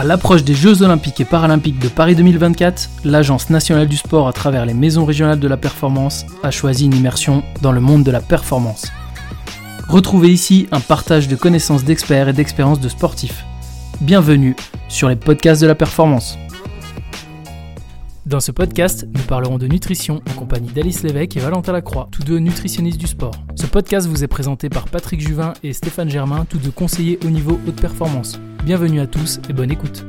À 0.00 0.04
l'approche 0.04 0.44
des 0.44 0.54
Jeux 0.54 0.80
Olympiques 0.80 1.20
et 1.20 1.26
Paralympiques 1.26 1.78
de 1.78 1.88
Paris 1.88 2.16
2024, 2.16 2.88
l'Agence 3.04 3.50
nationale 3.50 3.86
du 3.86 3.98
sport, 3.98 4.28
à 4.28 4.32
travers 4.32 4.64
les 4.64 4.72
maisons 4.72 5.04
régionales 5.04 5.40
de 5.40 5.46
la 5.46 5.58
performance, 5.58 6.24
a 6.42 6.50
choisi 6.50 6.86
une 6.86 6.94
immersion 6.94 7.42
dans 7.60 7.70
le 7.70 7.82
monde 7.82 8.02
de 8.02 8.10
la 8.10 8.22
performance. 8.22 8.90
Retrouvez 9.90 10.30
ici 10.30 10.68
un 10.72 10.80
partage 10.80 11.28
de 11.28 11.36
connaissances 11.36 11.84
d'experts 11.84 12.30
et 12.30 12.32
d'expériences 12.32 12.80
de 12.80 12.88
sportifs. 12.88 13.44
Bienvenue 14.00 14.56
sur 14.88 15.10
les 15.10 15.16
podcasts 15.16 15.60
de 15.60 15.66
la 15.66 15.74
performance. 15.74 16.38
Dans 18.30 18.38
ce 18.38 18.52
podcast, 18.52 19.08
nous 19.12 19.22
parlerons 19.22 19.58
de 19.58 19.66
nutrition 19.66 20.22
en 20.30 20.38
compagnie 20.38 20.70
d'Alice 20.70 21.02
Lévesque 21.02 21.36
et 21.36 21.40
Valentin 21.40 21.72
Lacroix, 21.72 22.06
tous 22.12 22.22
deux 22.22 22.38
nutritionnistes 22.38 22.96
du 22.96 23.08
sport. 23.08 23.34
Ce 23.56 23.66
podcast 23.66 24.06
vous 24.06 24.22
est 24.22 24.28
présenté 24.28 24.68
par 24.68 24.84
Patrick 24.84 25.20
Juvin 25.20 25.52
et 25.64 25.72
Stéphane 25.72 26.08
Germain, 26.08 26.46
tous 26.48 26.58
deux 26.58 26.70
conseillers 26.70 27.18
au 27.26 27.28
niveau 27.28 27.58
haute 27.66 27.80
performance. 27.80 28.38
Bienvenue 28.64 29.00
à 29.00 29.08
tous 29.08 29.40
et 29.50 29.52
bonne 29.52 29.72
écoute. 29.72 30.04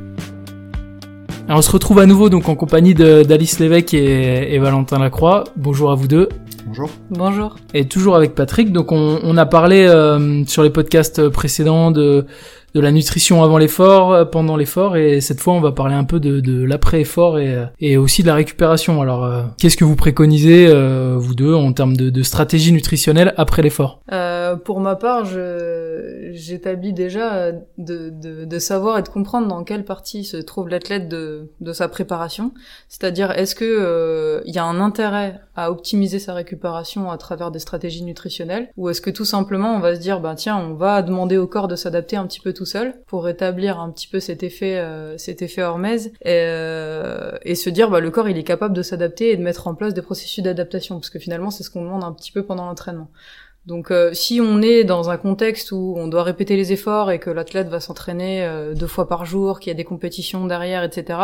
Alors 1.48 1.58
on 1.58 1.62
se 1.62 1.72
retrouve 1.72 1.98
à 1.98 2.06
nouveau 2.06 2.30
donc 2.30 2.48
en 2.48 2.54
compagnie 2.54 2.94
d'Alice 2.94 3.58
Lévesque 3.58 3.92
et, 3.92 4.54
et, 4.54 4.58
Valentin 4.60 5.00
Lacroix. 5.00 5.42
Bonjour 5.56 5.90
à 5.90 5.96
vous 5.96 6.06
deux. 6.06 6.28
Bonjour. 6.64 6.90
Bonjour. 7.10 7.56
Et 7.74 7.88
toujours 7.88 8.14
avec 8.14 8.36
Patrick. 8.36 8.70
Donc 8.70 8.92
on, 8.92 9.18
on 9.24 9.36
a 9.36 9.46
parlé 9.46 9.84
euh, 9.84 10.44
sur 10.46 10.62
les 10.62 10.70
podcasts 10.70 11.28
précédents 11.28 11.90
de 11.90 12.26
de 12.74 12.80
la 12.80 12.90
nutrition 12.90 13.42
avant 13.42 13.58
l'effort, 13.58 14.12
euh, 14.12 14.24
pendant 14.24 14.56
l'effort, 14.56 14.96
et 14.96 15.20
cette 15.20 15.40
fois 15.40 15.54
on 15.54 15.60
va 15.60 15.72
parler 15.72 15.94
un 15.94 16.04
peu 16.04 16.20
de, 16.20 16.40
de 16.40 16.64
l'après-effort 16.64 17.38
et, 17.38 17.54
euh, 17.54 17.64
et 17.80 17.96
aussi 17.96 18.22
de 18.22 18.28
la 18.28 18.34
récupération. 18.34 19.00
Alors, 19.02 19.24
euh, 19.24 19.42
qu'est-ce 19.58 19.76
que 19.76 19.84
vous 19.84 19.96
préconisez, 19.96 20.66
euh, 20.68 21.16
vous 21.18 21.34
deux, 21.34 21.54
en 21.54 21.72
termes 21.72 21.96
de, 21.96 22.10
de 22.10 22.22
stratégie 22.22 22.72
nutritionnelle 22.72 23.34
après 23.36 23.62
l'effort? 23.62 24.00
Euh, 24.12 24.56
Pour 24.56 24.80
ma 24.80 24.96
part, 24.96 25.24
j'établis 26.32 26.92
déjà 26.92 27.52
de, 27.52 28.10
de, 28.10 28.44
de, 28.44 28.58
savoir 28.58 28.98
et 28.98 29.02
de 29.02 29.08
comprendre 29.08 29.48
dans 29.48 29.64
quelle 29.64 29.84
partie 29.84 30.24
se 30.24 30.36
trouve 30.36 30.68
l'athlète 30.68 31.08
de, 31.08 31.50
de 31.60 31.72
sa 31.72 31.88
préparation. 31.88 32.52
C'est-à-dire, 32.88 33.30
est-ce 33.32 33.54
que 33.54 34.42
il 34.46 34.54
y 34.54 34.58
a 34.58 34.64
un 34.64 34.80
intérêt 34.80 35.40
à 35.56 35.70
optimiser 35.70 36.18
sa 36.18 36.32
récupération 36.32 37.10
à 37.10 37.18
travers 37.18 37.50
des 37.50 37.58
stratégies 37.58 38.04
nutritionnelles, 38.04 38.68
ou 38.76 38.88
est-ce 38.88 39.00
que 39.00 39.10
tout 39.10 39.24
simplement 39.24 39.74
on 39.74 39.80
va 39.80 39.94
se 39.94 40.00
dire, 40.00 40.20
bah 40.20 40.34
tiens, 40.34 40.56
on 40.56 40.74
va 40.74 41.02
demander 41.02 41.36
au 41.36 41.46
corps 41.46 41.68
de 41.68 41.76
s'adapter 41.76 42.16
un 42.16 42.26
petit 42.26 42.40
peu 42.40 42.52
tout 42.52 42.61
seul 42.64 42.94
pour 43.06 43.24
rétablir 43.24 43.80
un 43.80 43.90
petit 43.90 44.06
peu 44.06 44.20
cet 44.20 44.42
effet 44.42 44.78
euh, 44.78 45.16
cet 45.18 45.42
effet 45.42 45.62
hormèse 45.62 46.12
et, 46.22 46.42
euh, 46.46 47.32
et 47.42 47.54
se 47.54 47.70
dire 47.70 47.90
bah 47.90 48.00
le 48.00 48.10
corps 48.10 48.28
il 48.28 48.38
est 48.38 48.44
capable 48.44 48.74
de 48.74 48.82
s'adapter 48.82 49.30
et 49.30 49.36
de 49.36 49.42
mettre 49.42 49.66
en 49.66 49.74
place 49.74 49.94
des 49.94 50.02
processus 50.02 50.42
d'adaptation 50.42 50.96
parce 50.96 51.10
que 51.10 51.18
finalement 51.18 51.50
c'est 51.50 51.62
ce 51.62 51.70
qu'on 51.70 51.82
demande 51.82 52.04
un 52.04 52.12
petit 52.12 52.32
peu 52.32 52.44
pendant 52.44 52.66
l'entraînement. 52.66 53.10
Donc 53.66 53.92
euh, 53.92 54.12
si 54.12 54.40
on 54.40 54.60
est 54.60 54.82
dans 54.82 55.10
un 55.10 55.16
contexte 55.16 55.70
où 55.70 55.94
on 55.96 56.08
doit 56.08 56.24
répéter 56.24 56.56
les 56.56 56.72
efforts 56.72 57.12
et 57.12 57.20
que 57.20 57.30
l'athlète 57.30 57.68
va 57.68 57.78
s'entraîner 57.78 58.44
euh, 58.44 58.74
deux 58.74 58.88
fois 58.88 59.06
par 59.06 59.24
jour, 59.24 59.60
qu'il 59.60 59.70
y 59.70 59.74
a 59.74 59.76
des 59.76 59.84
compétitions 59.84 60.46
derrière, 60.46 60.82
etc., 60.82 61.18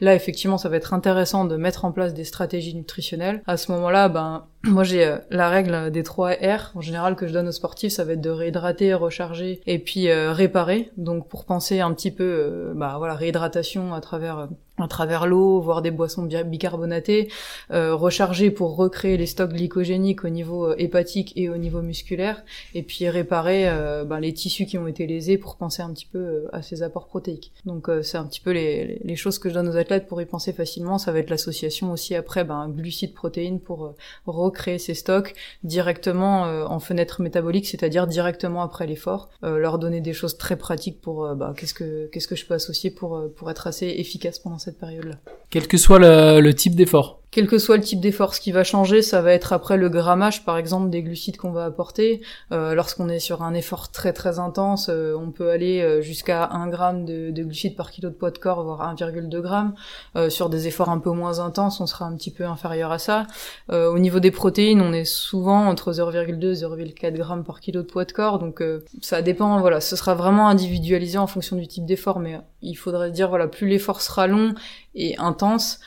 là 0.00 0.14
effectivement 0.14 0.58
ça 0.58 0.68
va 0.68 0.76
être 0.76 0.92
intéressant 0.92 1.46
de 1.46 1.56
mettre 1.56 1.86
en 1.86 1.92
place 1.92 2.12
des 2.12 2.24
stratégies 2.24 2.74
nutritionnelles. 2.74 3.42
À 3.46 3.56
ce 3.56 3.72
moment-là, 3.72 4.10
ben 4.10 4.44
moi 4.64 4.84
j'ai 4.84 5.06
euh, 5.06 5.16
la 5.30 5.48
règle 5.48 5.90
des 5.90 6.02
3 6.02 6.32
R 6.32 6.72
en 6.74 6.82
général 6.82 7.16
que 7.16 7.26
je 7.26 7.32
donne 7.32 7.48
aux 7.48 7.52
sportifs, 7.52 7.92
ça 7.92 8.04
va 8.04 8.12
être 8.12 8.20
de 8.20 8.30
réhydrater, 8.30 8.92
recharger 8.92 9.62
et 9.66 9.78
puis 9.78 10.12
réparer. 10.12 10.90
Donc 10.98 11.28
pour 11.28 11.46
penser 11.46 11.80
un 11.80 11.92
petit 11.94 12.10
peu, 12.10 12.72
bah 12.74 12.96
voilà 12.98 13.14
réhydratation 13.14 13.94
à 13.94 14.00
travers 14.00 14.48
à 14.78 14.88
travers 14.88 15.26
l'eau, 15.26 15.60
voire 15.60 15.82
des 15.82 15.90
boissons 15.90 16.22
bicarbonatées, 16.22 17.28
euh, 17.70 17.94
recharger 17.94 18.50
pour 18.50 18.76
recréer 18.76 19.16
les 19.16 19.26
stocks 19.26 19.52
glycogéniques 19.52 20.24
au 20.24 20.28
niveau 20.28 20.66
euh, 20.66 20.74
hépatique 20.78 21.32
et 21.36 21.48
au 21.48 21.56
niveau 21.56 21.82
musculaire, 21.82 22.44
et 22.74 22.82
puis 22.82 23.08
réparer 23.08 23.68
euh, 23.68 24.04
ben, 24.04 24.20
les 24.20 24.32
tissus 24.32 24.66
qui 24.66 24.78
ont 24.78 24.86
été 24.86 25.06
lésés 25.06 25.38
pour 25.38 25.56
penser 25.56 25.82
un 25.82 25.92
petit 25.92 26.06
peu 26.06 26.18
euh, 26.18 26.48
à 26.52 26.62
ces 26.62 26.82
apports 26.82 27.06
protéiques. 27.06 27.52
Donc 27.64 27.88
euh, 27.88 28.02
c'est 28.02 28.18
un 28.18 28.24
petit 28.24 28.40
peu 28.40 28.50
les, 28.50 29.00
les, 29.04 29.16
choses 29.16 29.38
que 29.38 29.48
je 29.48 29.54
donne 29.54 29.68
aux 29.68 29.76
athlètes 29.76 30.06
pour 30.06 30.20
y 30.20 30.26
penser 30.26 30.52
facilement. 30.52 30.98
Ça 30.98 31.12
va 31.12 31.18
être 31.18 31.30
l'association 31.30 31.92
aussi 31.92 32.14
après 32.14 32.44
ben, 32.44 32.68
glucides-protéines 32.68 33.60
pour 33.60 33.94
recréer 34.26 34.78
ces 34.78 34.94
stocks 34.94 35.34
directement 35.64 36.42
en 36.42 36.78
fenêtre 36.78 37.20
métabolique, 37.20 37.66
c'est-à-dire 37.66 38.06
directement 38.06 38.62
après 38.62 38.86
l'effort, 38.86 39.30
leur 39.42 39.78
donner 39.78 40.00
des 40.00 40.12
choses 40.12 40.38
très 40.38 40.56
pratiques 40.56 41.00
pour 41.00 41.34
ben, 41.34 41.52
qu'est-ce 41.56 41.74
que 41.74 42.06
qu'est-ce 42.12 42.28
que 42.28 42.36
je 42.36 42.46
peux 42.46 42.54
associer 42.54 42.90
pour 42.90 43.20
pour 43.34 43.50
être 43.50 43.66
assez 43.66 43.86
efficace 43.86 44.38
pendant 44.38 44.58
cette 44.58 44.67
période-là. 44.76 45.14
Quel 45.50 45.66
que 45.66 45.78
soit 45.78 45.98
le 45.98 46.52
type 46.52 46.74
d'effort 46.74 47.22
quel 47.30 47.46
que 47.46 47.58
soit 47.58 47.76
le 47.76 47.82
type 47.82 48.00
d'effort, 48.00 48.34
ce 48.34 48.40
qui 48.40 48.52
va 48.52 48.64
changer, 48.64 49.02
ça 49.02 49.20
va 49.20 49.32
être 49.32 49.52
après 49.52 49.76
le 49.76 49.90
grammage, 49.90 50.46
par 50.46 50.56
exemple, 50.56 50.88
des 50.88 51.02
glucides 51.02 51.36
qu'on 51.36 51.50
va 51.50 51.66
apporter. 51.66 52.22
Euh, 52.52 52.74
lorsqu'on 52.74 53.10
est 53.10 53.18
sur 53.18 53.42
un 53.42 53.52
effort 53.52 53.90
très 53.90 54.14
très 54.14 54.38
intense, 54.38 54.88
euh, 54.88 55.14
on 55.14 55.30
peut 55.30 55.50
aller 55.50 55.82
euh, 55.82 56.00
jusqu'à 56.00 56.48
1 56.50 56.68
gramme 56.68 57.04
de, 57.04 57.30
de, 57.30 57.42
glucides 57.42 57.76
par 57.76 57.90
kilo 57.90 58.08
de 58.08 58.14
poids 58.14 58.30
de 58.30 58.38
corps, 58.38 58.64
voire 58.64 58.94
1,2 58.94 59.40
gramme. 59.40 59.74
Euh, 60.16 60.30
sur 60.30 60.48
des 60.48 60.68
efforts 60.68 60.88
un 60.88 60.98
peu 60.98 61.10
moins 61.10 61.38
intenses, 61.40 61.80
on 61.80 61.86
sera 61.86 62.06
un 62.06 62.16
petit 62.16 62.30
peu 62.30 62.44
inférieur 62.44 62.92
à 62.92 62.98
ça. 62.98 63.26
Euh, 63.70 63.92
au 63.92 63.98
niveau 63.98 64.20
des 64.20 64.30
protéines, 64.30 64.80
on 64.80 64.94
est 64.94 65.04
souvent 65.04 65.66
entre 65.66 65.92
0,2 65.92 66.52
et 66.52 66.64
0,4 66.64 67.12
grammes 67.12 67.44
par 67.44 67.60
kilo 67.60 67.82
de 67.82 67.86
poids 67.86 68.06
de 68.06 68.12
corps, 68.12 68.38
donc 68.38 68.62
ça 69.02 69.20
dépend. 69.20 69.60
Voilà, 69.60 69.82
ce 69.82 69.96
sera 69.96 70.14
vraiment 70.14 70.48
individualisé 70.48 71.18
en 71.18 71.26
fonction 71.26 71.56
du 71.56 71.66
type 71.66 71.84
d'effort, 71.84 72.20
mais 72.20 72.40
il 72.62 72.74
faudrait 72.74 73.10
dire 73.10 73.28
voilà, 73.28 73.48
plus 73.48 73.68
l'effort 73.68 74.00
sera 74.00 74.26
long 74.26 74.54
et 74.94 75.16
intense, 75.18 75.80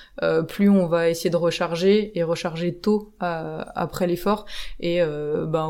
plus 0.47 0.69
on 0.69 0.87
va 0.87 1.09
essayer 1.09 1.29
de 1.29 1.37
recharger 1.37 2.17
et 2.17 2.23
recharger 2.23 2.73
tôt 2.73 3.13
euh, 3.23 3.63
après 3.75 4.07
l'effort. 4.07 4.45
Et 4.79 5.01
euh, 5.01 5.45
ben, 5.45 5.69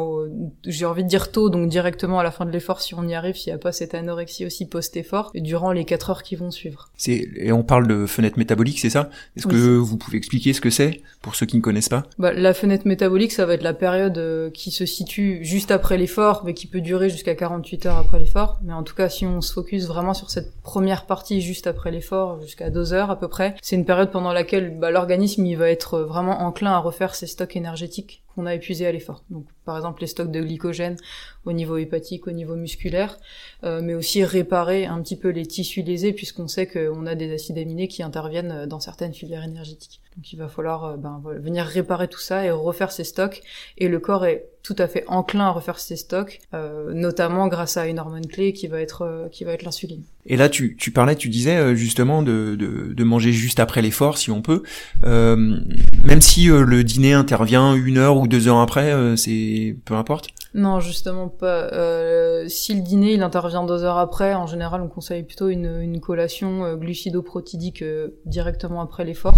j'ai 0.66 0.86
envie 0.86 1.04
de 1.04 1.10
dire 1.10 1.32
tôt, 1.32 1.50
donc 1.50 1.70
directement 1.70 2.20
à 2.20 2.24
la 2.24 2.32
fin 2.32 2.46
de 2.46 2.52
l'effort, 2.52 2.82
si 2.82 2.94
on 2.96 3.08
y 3.08 3.14
arrive, 3.14 3.36
s'il 3.36 3.52
n'y 3.52 3.56
a 3.56 3.60
pas 3.60 3.72
cette 3.72 3.94
anorexie 3.94 4.46
aussi 4.46 4.68
post-effort, 4.68 5.32
durant 5.36 5.72
les 5.72 5.86
4 5.86 6.10
heures 6.10 6.24
qui 6.24 6.36
vont 6.36 6.52
suivre. 6.52 6.90
Et 7.08 7.52
on 7.52 7.64
parle 7.64 7.88
de 7.88 8.06
fenêtre 8.06 8.38
métabolique, 8.38 8.80
c'est 8.80 8.90
ça? 8.90 9.10
Est-ce 9.36 9.48
que 9.48 9.78
vous 9.78 9.98
pouvez 9.98 10.18
expliquer 10.18 10.54
ce 10.54 10.62
que 10.62 10.70
c'est 10.70 11.02
pour 11.22 11.36
ceux 11.36 11.46
qui 11.46 11.58
ne 11.58 11.62
connaissent 11.62 11.90
pas? 11.90 12.04
Bah, 12.18 12.34
La 12.34 12.54
fenêtre 12.54 12.88
métabolique, 12.88 13.32
ça 13.32 13.46
va 13.46 13.54
être 13.54 13.64
la 13.64 13.74
période 13.74 14.18
euh, 14.18 14.50
qui 14.50 14.72
se 14.72 14.86
situe 14.86 15.40
juste 15.44 15.72
après 15.72 15.98
l'effort, 15.98 16.44
mais 16.46 16.54
qui 16.54 16.68
peut 16.68 16.82
durer 16.82 17.10
jusqu'à 17.10 17.36
48 17.36 17.86
heures 17.86 17.98
après 17.98 18.20
l'effort. 18.20 18.60
Mais 18.64 18.74
en 18.74 18.84
tout 18.84 18.96
cas, 18.96 19.10
si 19.10 19.26
on 19.26 19.42
se 19.42 19.54
focus 19.54 19.88
vraiment 19.88 20.14
sur 20.14 20.30
cette 20.30 20.54
première 20.62 21.06
partie 21.06 21.42
juste 21.42 21.68
après 21.68 21.92
l'effort, 21.92 22.42
jusqu'à 22.42 22.70
2 22.70 22.94
heures 22.94 23.12
à 23.12 23.20
peu 23.20 23.28
près, 23.28 23.56
c'est 23.62 23.76
une 23.76 23.86
période 23.86 24.12
pendant 24.12 24.34
laquelle 24.34 24.41
bah, 24.80 24.92
l'organisme 24.92 25.46
il 25.46 25.56
va 25.56 25.70
être 25.70 26.00
vraiment 26.00 26.42
enclin 26.42 26.72
à 26.72 26.80
refaire 26.80 27.16
ses 27.16 27.28
stocks 27.28 27.56
énergétiques 27.56 28.24
qu'on 28.34 28.46
a 28.46 28.56
épuisés 28.56 28.88
à 28.88 28.92
l'effort. 28.92 29.24
Donc 29.30 29.46
par 29.66 29.76
exemple 29.76 30.02
les 30.02 30.08
stocks 30.08 30.32
de 30.32 30.42
glycogène 30.42 30.98
au 31.46 31.54
niveau 31.54 31.78
hépatique, 31.78 32.28
au 32.28 32.32
niveau 32.32 32.56
musculaire, 32.56 33.18
euh, 33.64 33.82
mais 33.82 33.94
aussi 33.94 34.24
réparer 34.24 34.86
un 34.86 35.02
petit 35.02 35.18
peu 35.18 35.30
les 35.30 35.46
tissus 35.46 35.82
lésés 35.82 36.14
puisqu'on 36.14 36.48
sait 36.48 36.68
qu'on 36.68 37.06
a 37.06 37.16
des 37.16 37.34
acides 37.34 37.58
aminés 37.58 37.88
qui 37.88 38.04
interviennent 38.04 38.66
dans 38.66 38.80
certaines 38.80 39.14
filières 39.14 39.44
énergétiques. 39.44 40.02
Donc 40.18 40.34
il 40.34 40.36
va 40.38 40.50
falloir 40.50 40.84
euh, 40.86 40.98
ben, 40.98 41.22
venir 41.40 41.64
réparer 41.66 42.10
tout 42.10 42.20
ça 42.20 42.44
et 42.46 42.52
refaire 42.52 42.92
ses 42.92 43.06
stocks. 43.06 43.42
Et 43.78 43.88
le 43.88 44.00
corps 44.00 44.26
est 44.26 44.46
tout 44.62 44.76
à 44.78 44.88
fait 44.88 45.06
enclin 45.08 45.46
à 45.46 45.52
refaire 45.52 45.80
ses 45.80 45.96
stocks, 45.96 46.40
euh, 46.54 46.94
notamment 46.94 47.48
grâce 47.48 47.78
à 47.78 47.88
une 47.88 47.98
hormone 47.98 48.28
clé 48.28 48.52
qui 48.52 48.68
va 48.68 48.82
être 48.82 49.04
euh, 49.04 49.30
qui 49.30 49.46
va 49.46 49.54
être 49.54 49.64
l'insuline. 49.64 50.04
Et 50.26 50.36
là, 50.36 50.50
tu, 50.50 50.76
tu 50.76 50.92
parlais, 50.92 51.16
tu 51.16 51.30
disais 51.30 51.76
justement 51.76 52.22
de, 52.22 52.56
de, 52.56 52.94
de 52.94 53.04
manger 53.04 53.32
juste 53.32 53.60
après 53.60 53.82
l'effort, 53.82 54.20
si 54.20 54.30
on 54.30 54.44
peut. 54.44 54.62
même 55.02 56.22
si 56.22 56.46
le 56.46 56.84
dîner 56.84 57.14
intervient 57.14 57.74
une 57.74 57.98
heure 57.98 58.18
ou 58.18 58.28
deux 58.28 58.48
heures 58.48 58.60
après, 58.60 58.94
c'est 59.18 59.76
peu 59.84 59.96
importe. 59.96 60.28
Non, 60.54 60.80
justement 60.80 61.28
pas. 61.28 61.72
Euh, 61.74 62.48
si 62.50 62.76
le 62.76 62.82
dîner 62.82 63.14
il 63.14 63.24
intervient 63.24 63.66
deux 63.66 63.84
heures 63.84 63.98
après, 63.98 64.36
en 64.36 64.46
général 64.46 64.82
on 64.82 64.90
conseille 64.90 65.24
plutôt 65.24 65.48
une, 65.50 65.82
une 65.82 66.00
collation 66.00 66.76
glucidoprotidique 66.76 67.84
directement 68.26 68.82
après 68.82 69.06
l'effort. 69.06 69.34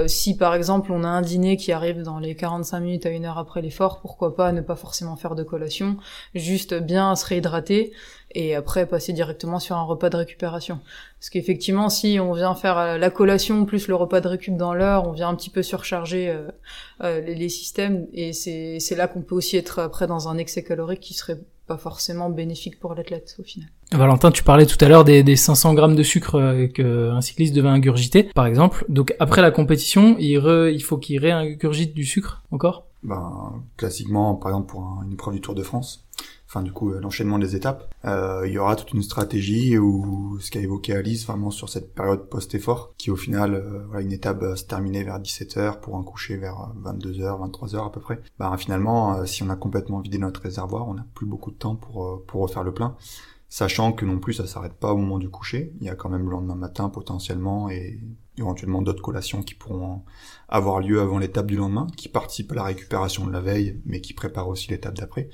Euh, 0.00 0.08
si 0.08 0.36
par 0.36 0.54
exemple 0.54 0.92
on 0.92 1.04
a 1.04 1.08
un 1.08 1.22
dîner 1.22 1.56
qui 1.56 1.72
arrive 1.72 2.02
dans 2.02 2.18
les 2.18 2.34
45 2.34 2.80
minutes 2.80 3.06
à 3.06 3.10
une 3.10 3.24
heure 3.24 3.38
après 3.38 3.62
l'effort, 3.62 4.00
pourquoi 4.00 4.34
pas 4.34 4.52
ne 4.52 4.60
pas 4.60 4.76
forcément 4.76 5.16
faire 5.16 5.34
de 5.34 5.42
collation, 5.42 5.96
juste 6.34 6.74
bien 6.74 7.14
se 7.16 7.26
réhydrater 7.26 7.92
et 8.32 8.54
après 8.54 8.86
passer 8.86 9.12
directement 9.12 9.58
sur 9.58 9.76
un 9.76 9.82
repas 9.82 10.08
de 10.08 10.16
récupération. 10.16 10.80
Parce 11.18 11.30
qu'effectivement, 11.30 11.88
si 11.88 12.18
on 12.20 12.32
vient 12.32 12.54
faire 12.54 12.96
la 12.98 13.10
collation 13.10 13.64
plus 13.64 13.88
le 13.88 13.94
repas 13.96 14.20
de 14.20 14.28
récup 14.28 14.56
dans 14.56 14.72
l'heure, 14.72 15.08
on 15.08 15.12
vient 15.12 15.28
un 15.28 15.34
petit 15.34 15.50
peu 15.50 15.62
surcharger 15.62 16.28
euh, 16.28 16.48
euh, 17.02 17.20
les, 17.20 17.34
les, 17.34 17.48
systèmes 17.48 18.06
et 18.12 18.32
c'est 18.32 18.94
là 18.96 19.08
qu'on 19.08 19.22
peut 19.22 19.34
aussi 19.34 19.56
être 19.56 19.80
après 19.80 20.06
dans 20.06 20.28
un 20.28 20.38
excès 20.38 20.62
calorique 20.62 21.00
qui 21.00 21.14
serait 21.14 21.38
pas 21.70 21.76
forcément 21.76 22.30
bénéfique 22.30 22.80
pour 22.80 22.96
l'athlète 22.96 23.36
au 23.38 23.44
final. 23.44 23.68
Valentin, 23.92 24.32
tu 24.32 24.42
parlais 24.42 24.66
tout 24.66 24.84
à 24.84 24.88
l'heure 24.88 25.04
des, 25.04 25.22
des, 25.22 25.36
500 25.36 25.74
grammes 25.74 25.94
de 25.94 26.02
sucre 26.02 26.34
euh, 26.34 26.66
qu'un 26.66 27.20
cycliste 27.20 27.54
devait 27.54 27.68
ingurgiter, 27.68 28.24
par 28.24 28.46
exemple. 28.46 28.84
Donc 28.88 29.14
après 29.20 29.40
la 29.40 29.52
compétition, 29.52 30.16
il, 30.18 30.36
re, 30.38 30.68
il 30.68 30.82
faut 30.82 30.98
qu'il 30.98 31.20
réingurgite 31.20 31.94
du 31.94 32.04
sucre 32.04 32.42
encore? 32.50 32.86
Ben 33.04 33.52
classiquement, 33.76 34.34
par 34.34 34.50
exemple 34.50 34.72
pour 34.72 34.82
une 35.06 35.12
épreuve 35.12 35.34
du 35.34 35.40
Tour 35.40 35.54
de 35.54 35.62
France, 35.62 36.04
enfin 36.50 36.62
du 36.62 36.72
coup 36.72 36.90
euh, 36.90 37.00
l'enchaînement 37.00 37.38
des 37.38 37.54
étapes, 37.54 37.94
euh, 38.04 38.42
il 38.44 38.52
y 38.52 38.58
aura 38.58 38.74
toute 38.74 38.92
une 38.92 39.02
stratégie 39.02 39.78
ou 39.78 40.38
ce 40.40 40.50
qu'a 40.50 40.58
évoqué 40.60 40.94
Alice 40.94 41.24
vraiment 41.24 41.52
sur 41.52 41.68
cette 41.68 41.94
période 41.94 42.28
post-effort, 42.28 42.92
qui 42.98 43.12
au 43.12 43.16
final 43.16 43.54
euh, 43.54 43.84
voilà, 43.86 44.02
une 44.02 44.12
étape 44.12 44.44
se 44.56 44.64
terminer 44.64 45.04
vers 45.04 45.20
17h 45.20 45.78
pour 45.78 45.96
un 45.96 46.02
coucher 46.02 46.36
vers 46.36 46.72
22h, 46.82 47.50
23h 47.50 47.86
à 47.86 47.90
peu 47.90 48.00
près. 48.00 48.20
Bah 48.38 48.54
finalement 48.58 49.24
si 49.26 49.44
on 49.44 49.48
a 49.48 49.56
complètement 49.56 50.00
vidé 50.00 50.18
notre 50.18 50.42
réservoir, 50.42 50.88
on 50.88 50.94
n'a 50.94 51.06
plus 51.14 51.26
beaucoup 51.26 51.52
de 51.52 51.56
temps 51.56 51.76
pour 51.76 52.24
pour 52.26 52.42
refaire 52.42 52.64
le 52.64 52.74
plein 52.74 52.96
sachant 53.48 53.92
que 53.92 54.04
non 54.04 54.18
plus 54.18 54.34
ça 54.34 54.46
s'arrête 54.46 54.74
pas 54.74 54.92
au 54.92 54.96
moment 54.96 55.18
du 55.18 55.28
coucher. 55.28 55.72
Il 55.80 55.86
y 55.86 55.90
a 55.90 55.96
quand 55.96 56.08
même 56.08 56.24
le 56.24 56.30
lendemain 56.30 56.54
matin 56.54 56.88
potentiellement 56.88 57.68
et 57.68 58.00
éventuellement 58.38 58.80
d'autres 58.80 59.02
collations 59.02 59.42
qui 59.42 59.54
pourront 59.54 60.02
avoir 60.48 60.80
lieu 60.80 61.00
avant 61.00 61.18
l'étape 61.18 61.46
du 61.46 61.56
lendemain, 61.56 61.88
qui 61.96 62.08
participent 62.08 62.52
à 62.52 62.54
la 62.54 62.62
récupération 62.64 63.26
de 63.26 63.32
la 63.32 63.40
veille, 63.40 63.80
mais 63.84 64.00
qui 64.00 64.14
préparent 64.14 64.48
aussi 64.48 64.70
l'étape 64.70 64.94
d'après. 64.94 65.28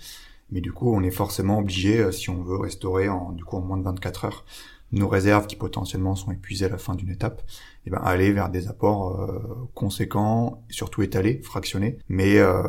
Mais 0.51 0.61
du 0.61 0.73
coup, 0.73 0.93
on 0.93 1.03
est 1.03 1.11
forcément 1.11 1.59
obligé, 1.59 1.99
euh, 1.99 2.13
si 2.13 2.31
on 2.31 2.43
veut 2.43 2.57
restaurer 2.57 3.09
en, 3.09 3.33
du 3.33 3.45
coup, 3.45 3.57
en 3.57 3.61
moins 3.61 3.77
de 3.77 3.83
24 3.83 4.25
heures, 4.27 4.45
nos 4.93 5.09
réserves 5.09 5.47
qui 5.47 5.57
potentiellement 5.57 6.15
sont 6.15 6.31
épuisées 6.31 6.67
à 6.67 6.69
la 6.69 6.79
fin 6.79 6.95
d'une 6.95 7.11
étape, 7.11 7.41
et 7.41 7.89
eh 7.89 7.91
ben 7.91 8.01
aller 8.05 8.33
vers 8.33 8.49
des 8.49 8.69
apports 8.69 9.21
euh, 9.21 9.69
conséquents, 9.75 10.63
surtout 10.71 11.03
étalés, 11.03 11.41
fractionnés. 11.43 11.99
Mais 12.09 12.39
euh, 12.39 12.63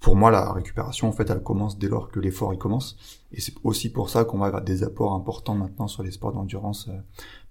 pour 0.00 0.16
moi, 0.16 0.30
la 0.30 0.52
récupération, 0.52 1.08
en 1.08 1.12
fait, 1.12 1.30
elle 1.30 1.42
commence 1.42 1.78
dès 1.78 1.88
lors 1.88 2.10
que 2.10 2.18
l'effort 2.20 2.52
il 2.52 2.58
commence. 2.58 3.19
Et 3.32 3.40
c'est 3.40 3.54
aussi 3.64 3.90
pour 3.90 4.10
ça 4.10 4.24
qu'on 4.24 4.38
va 4.38 4.46
avoir 4.46 4.62
des 4.62 4.82
apports 4.82 5.14
importants 5.14 5.54
maintenant 5.54 5.88
sur 5.88 6.02
les 6.02 6.10
sports 6.10 6.32
d'endurance 6.32 6.88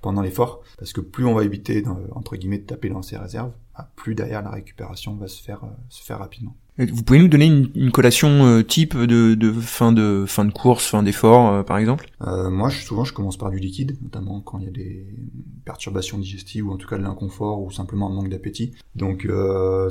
pendant 0.01 0.21
l'effort, 0.21 0.61
parce 0.77 0.93
que 0.93 1.01
plus 1.01 1.25
on 1.25 1.33
va 1.33 1.43
éviter, 1.43 1.83
entre 2.13 2.35
guillemets, 2.35 2.59
de 2.59 2.65
taper 2.65 2.89
dans 2.89 3.01
ses 3.01 3.17
réserves, 3.17 3.51
bah, 3.77 3.89
plus 3.95 4.15
derrière 4.15 4.41
la 4.41 4.51
récupération 4.51 5.15
va 5.15 5.27
se 5.27 5.41
faire, 5.41 5.61
se 5.89 6.03
faire 6.03 6.19
rapidement. 6.19 6.55
Vous 6.77 7.03
pouvez 7.03 7.19
nous 7.19 7.27
donner 7.27 7.47
une, 7.47 7.69
une 7.75 7.91
collation 7.91 8.45
euh, 8.45 8.63
type 8.63 8.95
de, 8.95 9.35
de, 9.35 9.51
fin 9.51 9.91
de 9.91 10.23
fin 10.25 10.45
de 10.45 10.51
course, 10.53 10.87
fin 10.87 11.03
d'effort, 11.03 11.49
euh, 11.51 11.63
par 11.63 11.77
exemple? 11.77 12.09
Euh, 12.25 12.49
Moi, 12.49 12.69
je, 12.69 12.81
souvent, 12.85 13.03
je 13.03 13.11
commence 13.11 13.35
par 13.35 13.49
du 13.49 13.59
liquide, 13.59 13.97
notamment 14.01 14.39
quand 14.39 14.59
il 14.59 14.65
y 14.65 14.67
a 14.69 14.71
des 14.71 15.05
perturbations 15.65 16.17
digestives 16.17 16.65
ou 16.65 16.71
en 16.71 16.77
tout 16.77 16.87
cas 16.87 16.97
de 16.97 17.03
l'inconfort 17.03 17.61
ou 17.61 17.69
simplement 17.69 18.09
un 18.09 18.13
manque 18.13 18.29
d'appétit. 18.29 18.71
Donc, 18.95 19.27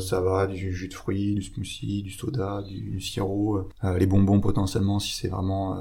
ça 0.00 0.20
va 0.22 0.46
du 0.46 0.72
jus 0.72 0.88
de 0.88 0.94
fruits, 0.94 1.34
du 1.34 1.42
smoothie, 1.42 2.02
du 2.02 2.10
soda, 2.10 2.62
du, 2.66 2.80
du 2.80 3.00
sirop, 3.00 3.68
les 3.98 4.06
bonbons 4.06 4.40
potentiellement 4.40 4.98
si 4.98 5.14
c'est 5.14 5.28
vraiment 5.28 5.77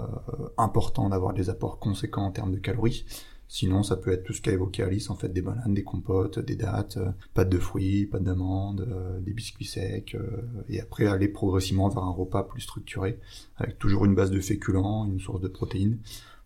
important 0.58 1.10
d'avoir 1.10 1.34
des 1.34 1.50
apports 1.50 1.80
conséquents 1.80 2.26
en 2.26 2.32
termes 2.32 2.52
de 2.52 2.60
calories. 2.60 3.06
Sinon, 3.50 3.82
ça 3.82 3.96
peut 3.96 4.12
être 4.12 4.24
tout 4.24 4.34
ce 4.34 4.42
qu'a 4.42 4.52
évoqué 4.52 4.84
Alice, 4.84 5.10
en 5.10 5.16
fait, 5.16 5.30
des 5.30 5.42
bananes, 5.42 5.74
des 5.74 5.84
compotes, 5.84 6.38
des 6.40 6.56
dattes, 6.56 6.98
euh, 6.98 7.12
pâtes 7.34 7.50
de 7.50 7.58
fruits, 7.58 8.06
pâtes 8.06 8.24
d'amandes, 8.24 8.86
euh, 8.90 9.20
des 9.22 9.32
biscuits 9.32 9.66
secs, 9.66 10.16
euh, 10.16 10.42
et 10.68 10.82
après 10.82 11.06
aller 11.06 11.30
progressivement 11.30 11.88
vers 11.88 12.04
un 12.04 12.12
repas 12.12 12.44
plus 12.44 12.62
structuré, 12.62 13.20
avec 13.56 13.80
toujours 13.80 14.04
une 14.04 14.16
base 14.16 14.32
de 14.32 14.42
féculents, 14.42 15.06
une 15.10 15.22
source 15.22 15.40
de 15.40 15.48
protéines. 15.48 15.98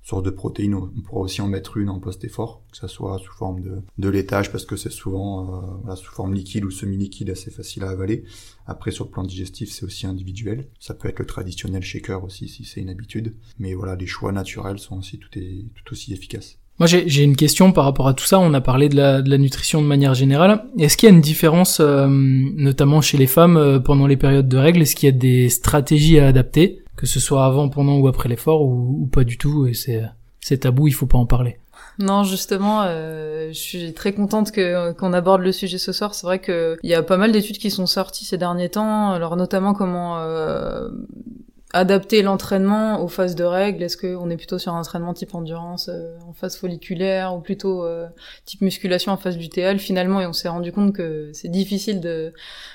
Source 0.03 0.23
de 0.23 0.31
protéines, 0.31 0.73
on 0.73 0.89
pourra 1.01 1.21
aussi 1.21 1.41
en 1.41 1.47
mettre 1.47 1.77
une 1.77 1.89
en 1.89 1.99
post-effort, 1.99 2.63
que 2.71 2.77
ça 2.77 2.87
soit 2.87 3.19
sous 3.19 3.33
forme 3.33 3.61
de, 3.61 3.81
de 3.97 4.09
laitage, 4.09 4.51
parce 4.51 4.65
que 4.65 4.75
c'est 4.75 4.91
souvent 4.91 5.79
voilà, 5.81 5.95
sous 5.95 6.11
forme 6.11 6.33
liquide 6.33 6.65
ou 6.65 6.71
semi-liquide 6.71 7.29
assez 7.29 7.51
facile 7.51 7.83
à 7.83 7.89
avaler. 7.89 8.23
Après, 8.65 8.91
sur 8.91 9.05
le 9.05 9.11
plan 9.11 9.23
digestif, 9.23 9.71
c'est 9.71 9.85
aussi 9.85 10.07
individuel. 10.07 10.67
Ça 10.79 10.93
peut 10.93 11.07
être 11.07 11.19
le 11.19 11.25
traditionnel 11.25 11.83
shaker 11.83 12.23
aussi, 12.23 12.47
si 12.47 12.65
c'est 12.65 12.81
une 12.81 12.89
habitude. 12.89 13.35
Mais 13.59 13.73
voilà, 13.73 13.95
les 13.95 14.07
choix 14.07 14.31
naturels 14.31 14.79
sont 14.79 14.97
aussi 14.97 15.19
tout, 15.19 15.29
aussi 15.91 16.13
efficaces. 16.13 16.57
Moi, 16.79 16.87
j'ai 16.87 17.21
une 17.21 17.35
question 17.35 17.73
par 17.73 17.83
rapport 17.83 18.07
à 18.07 18.15
tout 18.15 18.25
ça. 18.25 18.39
On 18.39 18.55
a 18.55 18.61
parlé 18.61 18.89
de 18.89 18.95
la, 18.95 19.21
de 19.21 19.29
la 19.29 19.37
nutrition 19.37 19.83
de 19.83 19.87
manière 19.87 20.15
générale. 20.15 20.63
Est-ce 20.79 20.97
qu'il 20.97 21.07
y 21.07 21.11
a 21.11 21.15
une 21.15 21.21
différence, 21.21 21.79
euh, 21.79 22.07
notamment 22.09 23.01
chez 23.01 23.19
les 23.19 23.27
femmes, 23.27 23.55
euh, 23.55 23.79
pendant 23.79 24.07
les 24.07 24.17
périodes 24.17 24.47
de 24.47 24.57
règles? 24.57 24.81
Est-ce 24.81 24.95
qu'il 24.95 25.05
y 25.05 25.11
a 25.13 25.15
des 25.15 25.49
stratégies 25.49 26.17
à 26.17 26.25
adapter, 26.25 26.80
que 27.01 27.07
ce 27.07 27.19
soit 27.19 27.45
avant, 27.45 27.67
pendant 27.67 27.97
ou 27.97 28.07
après 28.07 28.29
l'effort, 28.29 28.61
ou, 28.61 29.09
pas 29.11 29.23
du 29.23 29.39
tout 29.39 29.65
Et 29.65 29.73
c'est 29.73 30.57
tabou, 30.59 30.87
il 30.87 30.91
faut 30.91 31.07
pas 31.07 31.17
en 31.17 31.25
parler. 31.25 31.57
Non, 31.97 32.23
justement, 32.23 32.83
euh, 32.83 33.47
je 33.47 33.57
suis 33.57 33.93
très 33.93 34.13
contente 34.13 34.51
que 34.51 34.91
qu'on 34.91 35.11
aborde 35.11 35.41
le 35.41 35.51
sujet 35.51 35.79
ce 35.79 35.93
soir. 35.93 36.13
C'est 36.13 36.27
vrai 36.27 36.37
que 36.37 36.77
il 36.83 36.91
y 36.91 36.93
a 36.93 37.01
pas 37.01 37.17
mal 37.17 37.31
d'études 37.31 37.57
qui 37.57 37.71
sont 37.71 37.87
sorties 37.87 38.23
ces 38.23 38.37
derniers 38.37 38.69
temps, 38.69 39.13
alors 39.13 39.35
notamment 39.35 39.73
comment 39.73 40.19
euh, 40.19 40.89
adapter 41.73 42.21
l'entraînement 42.21 43.01
aux 43.01 43.07
phases 43.07 43.35
de 43.35 43.43
règles 43.43 43.83
Est-ce 43.83 43.97
qu'on 43.97 44.29
est 44.29 44.37
plutôt 44.37 44.59
sur 44.59 44.73
un 44.73 44.79
entraînement 44.79 45.13
type 45.13 45.33
endurance 45.35 45.89
euh, 45.89 46.17
en 46.27 46.33
phase 46.33 46.57
folliculaire 46.57 47.35
ou 47.35 47.39
plutôt 47.39 47.85
euh, 47.85 48.07
type 48.45 48.61
musculation 48.61 49.11
en 49.11 49.17
phase 49.17 49.37
lutéale 49.37 49.79
Finalement, 49.79 50.21
et 50.21 50.25
on 50.25 50.33
s'est 50.33 50.49
rendu 50.49 50.71
compte 50.71 50.93
que 50.93 51.29
c'est 51.33 51.49
difficile 51.49 52.01
de, 52.01 52.33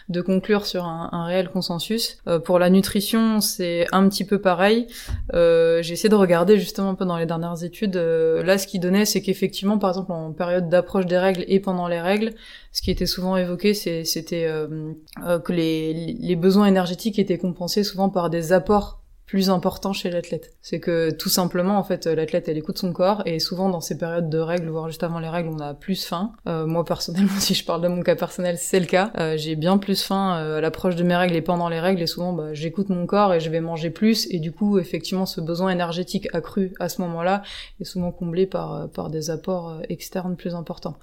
de 0.09 0.21
conclure 0.21 0.67
sur 0.67 0.85
un, 0.85 1.09
un 1.13 1.25
réel 1.25 1.51
consensus. 1.51 2.19
Euh, 2.27 2.39
pour 2.39 2.59
la 2.59 2.71
nutrition, 2.71 3.41
c'est 3.41 3.87
un 3.93 4.09
petit 4.09 4.25
peu 4.25 4.41
pareil. 4.41 4.87
J'ai 5.33 5.93
essayé 5.93 6.09
de 6.09 6.15
regarder 6.15 6.59
justement 6.59 6.91
un 6.91 6.95
peu 6.95 7.05
dans 7.05 7.19
les 7.19 7.27
dernières 7.27 7.63
études. 7.63 7.97
là, 7.97 8.59
ce 8.59 8.67
qui 8.67 8.79
donnait, 8.79 9.05
c'est 9.05 9.21
qu'effectivement, 9.21 9.79
par 9.79 9.91
exemple, 9.91 10.13
en 10.13 10.33
période 10.33 10.69
d'approche 10.69 11.07
des 11.07 11.19
règles 11.19 11.45
et 11.49 11.61
pendant 11.61 11.89
les 11.89 12.01
règles, 12.01 12.33
ce 12.77 12.83
qui 12.83 12.91
était 12.91 13.07
souvent 13.07 13.39
évoqué, 13.39 13.73
c'était 13.73 14.45
euh, 14.45 14.93
euh, 15.25 15.39
que 15.39 15.55
les, 15.55 15.95
les 15.95 16.37
besoins 16.37 16.67
énergétiques 16.67 17.19
étaient 17.19 17.39
compensés 17.39 17.83
souvent 17.83 18.11
par 18.11 18.29
des 18.29 18.53
apports 18.53 18.86
plus 19.27 19.51
important 19.51 19.93
chez 19.93 20.09
l'athlète. 20.09 20.55
C'est 20.63 20.79
que 20.79 21.11
tout 21.11 21.29
simplement, 21.29 21.79
en 21.79 21.83
fait, 21.83 22.07
l'athlète, 22.07 22.49
elle 22.49 22.59
écoute 22.59 22.79
son 22.79 22.93
corps 22.93 23.23
et 23.27 23.41
souvent 23.41 23.69
dans 23.69 23.81
ces 23.81 23.99
périodes 23.99 24.31
de 24.31 24.39
règles, 24.39 24.69
voire 24.69 24.87
juste 24.87 25.03
avant 25.03 25.19
les 25.19 25.29
règles, 25.29 25.49
on 25.49 25.59
a 25.59 25.75
plus 25.75 26.07
faim. 26.07 26.33
Euh, 26.47 26.65
moi, 26.65 26.85
personnellement, 26.85 27.33
si 27.41 27.55
je 27.55 27.65
parle 27.65 27.83
de 27.83 27.89
mon 27.89 28.03
cas 28.03 28.15
personnel, 28.15 28.57
c'est 28.57 28.79
le 28.79 28.87
cas. 28.87 29.11
Euh, 29.19 29.37
j'ai 29.37 29.57
bien 29.57 29.79
plus 29.79 30.01
faim 30.01 30.39
euh, 30.39 30.59
à 30.59 30.61
l'approche 30.61 30.95
de 30.95 31.03
mes 31.03 31.17
règles 31.17 31.35
et 31.35 31.43
pendant 31.43 31.69
les 31.69 31.81
règles 31.81 32.03
et 32.03 32.07
souvent, 32.07 32.33
bah, 32.33 32.55
j'écoute 32.55 32.89
mon 32.89 33.05
corps 33.07 33.35
et 33.35 33.41
je 33.41 33.51
vais 33.51 33.61
manger 33.61 33.91
plus 33.91 34.29
et 34.31 34.39
du 34.39 34.53
coup, 34.53 34.79
effectivement, 34.79 35.27
ce 35.27 35.41
besoin 35.41 35.71
énergétique 35.71 36.29
accru 36.33 36.73
à 36.79 36.89
ce 36.89 37.03
moment-là 37.03 37.43
est 37.81 37.85
souvent 37.85 38.13
comblé 38.13 38.47
par, 38.47 38.89
par 38.91 39.11
des 39.11 39.31
apports 39.31 39.81
externes 39.89 40.37
plus 40.37 40.55
importants. 40.55 40.97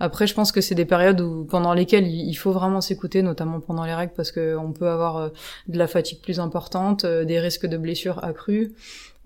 Après, 0.00 0.26
je 0.26 0.34
pense 0.34 0.52
que 0.52 0.60
c'est 0.60 0.74
des 0.74 0.84
périodes 0.84 1.20
où, 1.20 1.44
pendant 1.44 1.74
lesquelles 1.74 2.06
il 2.06 2.34
faut 2.34 2.52
vraiment 2.52 2.80
s'écouter, 2.80 3.22
notamment 3.22 3.60
pendant 3.60 3.84
les 3.84 3.94
règles, 3.94 4.12
parce 4.16 4.30
qu'on 4.30 4.72
peut 4.72 4.88
avoir 4.88 5.30
de 5.66 5.78
la 5.78 5.88
fatigue 5.88 6.20
plus 6.20 6.38
importante, 6.38 7.04
des 7.04 7.40
risques 7.40 7.67
de 7.68 7.76
blessures 7.76 8.22
accrues, 8.24 8.72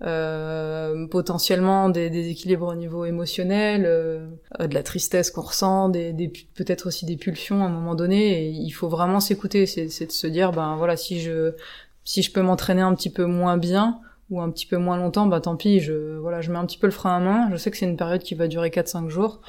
euh, 0.03 1.07
potentiellement 1.07 1.89
des 1.89 2.09
déséquilibres 2.09 2.67
au 2.67 2.75
niveau 2.75 3.05
émotionnel, 3.05 3.83
euh, 3.85 4.27
de 4.59 4.73
la 4.73 4.83
tristesse 4.83 5.31
qu'on 5.31 5.41
ressent, 5.41 5.89
des, 5.89 6.13
peut-être 6.55 6.87
aussi 6.87 7.05
des 7.05 7.15
pulsions 7.15 7.63
à 7.63 7.67
un 7.67 7.69
moment 7.69 7.95
donné. 7.95 8.43
Et 8.43 8.49
il 8.49 8.71
faut 8.71 8.89
vraiment 8.89 9.19
s'écouter, 9.19 9.65
c'est 9.65 10.05
de 10.05 10.11
se 10.11 10.27
dire, 10.27 10.51
ben 10.51 10.75
voilà, 10.75 10.97
si 10.97 11.21
je 11.21 11.53
si 12.05 12.21
je 12.21 12.31
peux 12.33 12.41
m'entraîner 12.41 12.81
un 12.81 12.93
petit 12.95 13.09
peu 13.09 13.25
moins 13.25 13.55
bien 13.57 13.99
ou 14.29 14.41
un 14.41 14.49
petit 14.51 14.65
peu 14.65 14.77
moins 14.77 14.97
longtemps, 14.97 15.25
bah 15.25 15.39
tant 15.39 15.55
pis, 15.55 15.79
je 15.79 16.17
voilà, 16.17 16.41
je 16.41 16.51
mets 16.51 16.57
un 16.57 16.65
petit 16.65 16.77
peu 16.77 16.87
le 16.87 16.91
frein 16.91 17.15
à 17.15 17.19
main. 17.19 17.49
Je 17.51 17.57
sais 17.57 17.71
que 17.71 17.77
c'est 17.77 17.85
une 17.85 17.97
période 17.97 18.23
qui 18.23 18.35
va 18.35 18.47
durer 18.47 18.69
4-5 18.69 19.09
jours. 19.09 19.41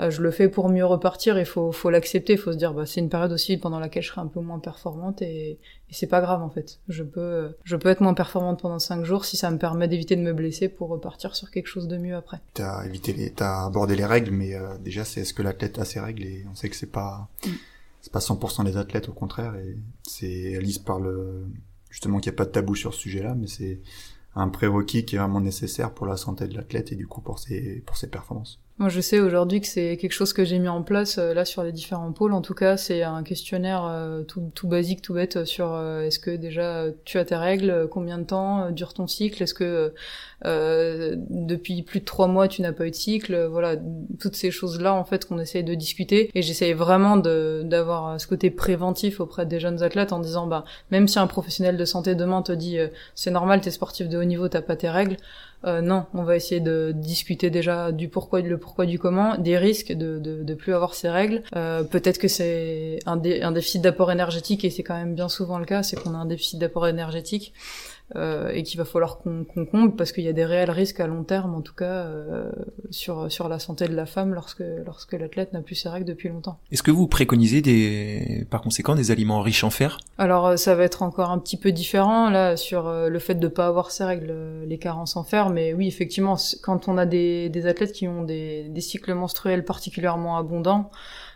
Euh, 0.00 0.10
je 0.10 0.22
le 0.22 0.30
fais 0.30 0.48
pour 0.48 0.68
mieux 0.68 0.84
repartir. 0.84 1.38
Il 1.38 1.44
faut, 1.44 1.72
faut 1.72 1.90
l'accepter. 1.90 2.34
Il 2.34 2.38
faut 2.38 2.52
se 2.52 2.56
dire, 2.56 2.72
bah, 2.72 2.86
c'est 2.86 3.00
une 3.00 3.08
période 3.08 3.32
aussi 3.32 3.56
pendant 3.56 3.78
laquelle 3.78 4.02
je 4.02 4.08
serai 4.08 4.20
un 4.20 4.26
peu 4.26 4.40
moins 4.40 4.58
performante 4.58 5.22
et, 5.22 5.50
et 5.50 5.58
c'est 5.94 6.06
pas 6.06 6.20
grave 6.20 6.42
en 6.42 6.50
fait. 6.50 6.80
Je 6.88 7.02
peux, 7.02 7.54
je 7.64 7.76
peux 7.76 7.88
être 7.88 8.00
moins 8.00 8.14
performante 8.14 8.60
pendant 8.60 8.78
5 8.78 9.04
jours 9.04 9.24
si 9.24 9.36
ça 9.36 9.50
me 9.50 9.58
permet 9.58 9.88
d'éviter 9.88 10.16
de 10.16 10.22
me 10.22 10.32
blesser 10.32 10.68
pour 10.68 10.88
repartir 10.88 11.36
sur 11.36 11.50
quelque 11.50 11.66
chose 11.66 11.88
de 11.88 11.98
mieux 11.98 12.16
après. 12.16 12.40
T'as 12.54 12.84
évité 12.86 13.12
les, 13.12 13.30
t'as 13.30 13.66
abordé 13.66 13.96
les 13.96 14.06
règles, 14.06 14.30
mais 14.30 14.54
euh, 14.54 14.76
déjà, 14.78 15.04
c'est 15.04 15.20
est-ce 15.20 15.34
que 15.34 15.42
l'athlète 15.42 15.78
a 15.78 15.84
ses 15.84 16.00
règles 16.00 16.24
et 16.24 16.46
on 16.50 16.54
sait 16.54 16.68
que 16.68 16.76
c'est 16.76 16.90
pas, 16.90 17.28
mm. 17.46 17.50
c'est 18.00 18.12
pas 18.12 18.20
100% 18.20 18.64
des 18.64 18.76
athlètes 18.76 19.08
au 19.08 19.12
contraire 19.12 19.54
et 19.56 19.76
c'est 20.02 20.56
Alice 20.56 20.78
parle 20.78 21.44
justement 21.90 22.18
qu'il 22.20 22.32
n'y 22.32 22.36
a 22.36 22.38
pas 22.38 22.46
de 22.46 22.50
tabou 22.50 22.74
sur 22.74 22.94
ce 22.94 23.00
sujet-là, 23.00 23.34
mais 23.34 23.46
c'est 23.46 23.80
un 24.34 24.48
prérequis 24.48 25.04
qui 25.04 25.16
est 25.16 25.18
vraiment 25.18 25.40
nécessaire 25.40 25.92
pour 25.92 26.06
la 26.06 26.16
santé 26.16 26.48
de 26.48 26.54
l'athlète 26.54 26.90
et 26.92 26.96
du 26.96 27.06
coup 27.06 27.20
pour 27.20 27.38
ses, 27.38 27.82
pour 27.86 27.96
ses 27.96 28.08
performances. 28.08 28.60
Moi, 28.78 28.88
je 28.88 29.02
sais 29.02 29.20
aujourd'hui 29.20 29.60
que 29.60 29.66
c'est 29.66 29.98
quelque 29.98 30.12
chose 30.12 30.32
que 30.32 30.46
j'ai 30.46 30.58
mis 30.58 30.68
en 30.68 30.82
place 30.82 31.18
euh, 31.18 31.34
là 31.34 31.44
sur 31.44 31.62
les 31.62 31.72
différents 31.72 32.10
pôles. 32.10 32.32
En 32.32 32.40
tout 32.40 32.54
cas, 32.54 32.78
c'est 32.78 33.02
un 33.02 33.22
questionnaire 33.22 33.84
euh, 33.84 34.22
tout, 34.22 34.66
basique, 34.66 35.02
tout 35.02 35.12
bête 35.12 35.44
sur 35.44 35.74
euh, 35.74 36.00
est-ce 36.04 36.18
que 36.18 36.30
déjà 36.30 36.86
tu 37.04 37.18
as 37.18 37.26
tes 37.26 37.36
règles, 37.36 37.86
combien 37.90 38.16
de 38.16 38.24
temps 38.24 38.70
dure 38.70 38.94
ton 38.94 39.06
cycle, 39.06 39.42
est-ce 39.42 39.52
que 39.52 39.92
depuis 40.44 41.82
plus 41.82 42.00
de 42.00 42.04
trois 42.04 42.26
mois 42.26 42.48
tu 42.48 42.62
n'as 42.62 42.72
pas 42.72 42.86
eu 42.86 42.90
de 42.90 42.96
cycle, 42.96 43.44
voilà, 43.44 43.76
toutes 44.18 44.34
ces 44.34 44.50
choses-là 44.50 44.94
en 44.94 45.04
fait 45.04 45.26
qu'on 45.26 45.38
essaye 45.38 45.62
de 45.62 45.74
discuter. 45.74 46.30
Et 46.34 46.42
j'essaye 46.42 46.72
vraiment 46.72 47.16
d'avoir 47.16 48.20
ce 48.20 48.26
côté 48.26 48.50
préventif 48.50 49.20
auprès 49.20 49.46
des 49.46 49.60
jeunes 49.60 49.82
athlètes 49.82 50.12
en 50.12 50.18
disant 50.18 50.46
bah 50.46 50.64
même 50.90 51.06
si 51.06 51.18
un 51.18 51.26
professionnel 51.26 51.76
de 51.76 51.84
santé 51.84 52.14
demain 52.14 52.42
te 52.42 52.52
dit 52.52 52.78
c'est 53.14 53.30
normal, 53.30 53.60
t'es 53.60 53.70
sportif 53.70 54.08
de 54.08 54.18
haut 54.18 54.24
niveau, 54.24 54.48
t'as 54.48 54.62
pas 54.62 54.76
tes 54.76 54.90
règles. 54.90 55.16
Euh, 55.64 55.80
non, 55.80 56.06
on 56.14 56.22
va 56.24 56.36
essayer 56.36 56.60
de 56.60 56.92
discuter 56.94 57.50
déjà 57.50 57.92
du 57.92 58.08
pourquoi, 58.08 58.40
le 58.40 58.58
pourquoi 58.58 58.86
du 58.86 58.98
comment, 58.98 59.36
des 59.38 59.56
risques 59.58 59.92
de 59.92 60.18
de, 60.18 60.42
de 60.42 60.54
plus 60.54 60.74
avoir 60.74 60.94
ces 60.94 61.08
règles. 61.08 61.42
Euh, 61.56 61.82
Peut-être 61.84 62.18
que 62.18 62.28
c'est 62.28 62.98
un, 63.06 63.20
un 63.42 63.52
déficit 63.52 63.82
d'apport 63.82 64.10
énergétique 64.10 64.64
et 64.64 64.70
c'est 64.70 64.82
quand 64.82 64.96
même 64.96 65.14
bien 65.14 65.28
souvent 65.28 65.58
le 65.58 65.64
cas, 65.64 65.82
c'est 65.82 65.96
qu'on 65.96 66.14
a 66.14 66.18
un 66.18 66.26
déficit 66.26 66.58
d'apport 66.58 66.88
énergétique 66.88 67.52
euh, 68.16 68.50
et 68.50 68.62
qu'il 68.62 68.78
va 68.78 68.84
falloir 68.84 69.18
qu'on 69.18 69.44
comble 69.66 69.96
parce 69.96 70.12
qu'il 70.12 70.24
y 70.24 70.28
a 70.28 70.32
des 70.32 70.44
réels 70.44 70.70
risques 70.70 71.00
à 71.00 71.06
long 71.06 71.24
terme, 71.24 71.54
en 71.54 71.60
tout 71.60 71.74
cas, 71.74 71.84
euh, 71.84 72.50
sur, 72.90 73.30
sur 73.30 73.48
la 73.48 73.58
santé 73.58 73.88
de 73.88 73.94
la 73.94 74.06
femme 74.06 74.34
lorsque, 74.34 74.64
lorsque 74.84 75.12
l'athlète 75.12 75.52
n'a 75.52 75.60
plus 75.60 75.74
ses 75.74 75.88
règles 75.88 76.06
depuis 76.06 76.28
longtemps. 76.28 76.58
Est-ce 76.70 76.82
que 76.82 76.90
vous 76.90 77.06
préconisez 77.06 77.62
des, 77.62 78.46
par 78.50 78.60
conséquent 78.60 78.94
des 78.94 79.10
aliments 79.10 79.40
riches 79.40 79.64
en 79.64 79.70
fer? 79.70 79.98
Alors 80.18 80.46
euh, 80.46 80.56
ça 80.56 80.74
va 80.74 80.84
être 80.84 81.02
encore 81.02 81.30
un 81.30 81.38
petit 81.38 81.56
peu 81.56 81.72
différent 81.72 82.30
là 82.30 82.56
sur 82.56 82.86
euh, 82.86 83.08
le 83.08 83.18
fait 83.18 83.34
de 83.34 83.48
pas 83.48 83.66
avoir 83.66 83.90
ses 83.90 84.04
règles, 84.04 84.30
euh, 84.30 84.64
les 84.66 84.78
carences 84.78 85.16
en 85.16 85.24
fer, 85.24 85.50
mais 85.50 85.72
oui 85.72 85.88
effectivement 85.88 86.36
quand 86.62 86.88
on 86.88 86.98
a 86.98 87.06
des, 87.06 87.48
des 87.48 87.66
athlètes 87.66 87.92
qui 87.92 88.06
ont 88.08 88.22
des, 88.22 88.68
des 88.68 88.80
cycles 88.80 89.14
menstruels 89.14 89.64
particulièrement 89.64 90.36
abondants, 90.38 90.90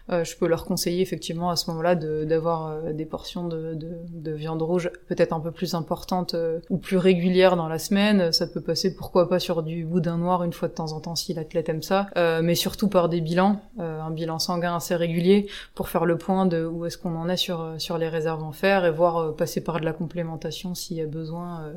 je 0.08 0.36
peux 0.36 0.46
leur 0.46 0.64
conseiller 0.64 1.02
effectivement 1.02 1.50
à 1.50 1.56
ce 1.56 1.70
moment-là 1.70 1.94
d'avoir 1.94 2.82
des 2.92 3.04
portions 3.04 3.48
de, 3.48 3.74
de, 3.74 3.88
de, 4.08 4.32
viande 4.32 4.62
rouge 4.62 4.90
peut-être 5.08 5.32
un 5.32 5.40
peu 5.40 5.50
plus 5.50 5.74
importantes 5.74 6.36
ou 6.70 6.78
plus 6.78 6.96
régulières 6.96 7.56
dans 7.56 7.68
la 7.68 7.78
semaine. 7.78 8.32
Ça 8.32 8.46
peut 8.46 8.60
passer 8.60 8.94
pourquoi 8.94 9.28
pas 9.28 9.38
sur 9.38 9.62
du 9.62 9.84
boudin 9.84 10.18
noir 10.18 10.44
une 10.44 10.52
fois 10.52 10.68
de 10.68 10.74
temps 10.74 10.92
en 10.92 11.00
temps 11.00 11.16
si 11.16 11.34
l'athlète 11.34 11.68
aime 11.68 11.82
ça, 11.82 12.06
mais 12.42 12.54
surtout 12.54 12.88
par 12.88 13.08
des 13.08 13.20
bilans, 13.20 13.60
un 13.78 14.10
bilan 14.10 14.38
sanguin 14.38 14.76
assez 14.76 14.94
régulier 14.94 15.48
pour 15.74 15.88
faire 15.88 16.04
le 16.04 16.18
point 16.18 16.46
de 16.46 16.64
où 16.64 16.86
est-ce 16.86 16.98
qu'on 16.98 17.16
en 17.16 17.28
est 17.28 17.36
sur 17.36 17.74
sur 17.78 17.98
les 17.98 18.08
réserves 18.08 18.42
en 18.42 18.52
fer 18.52 18.84
et 18.84 18.90
voir 18.90 19.34
passer 19.34 19.60
par 19.60 19.80
de 19.80 19.84
la 19.84 19.92
complémentation 19.92 20.74
s'il 20.74 20.96
y 20.96 21.00
a 21.00 21.06
besoin 21.06 21.72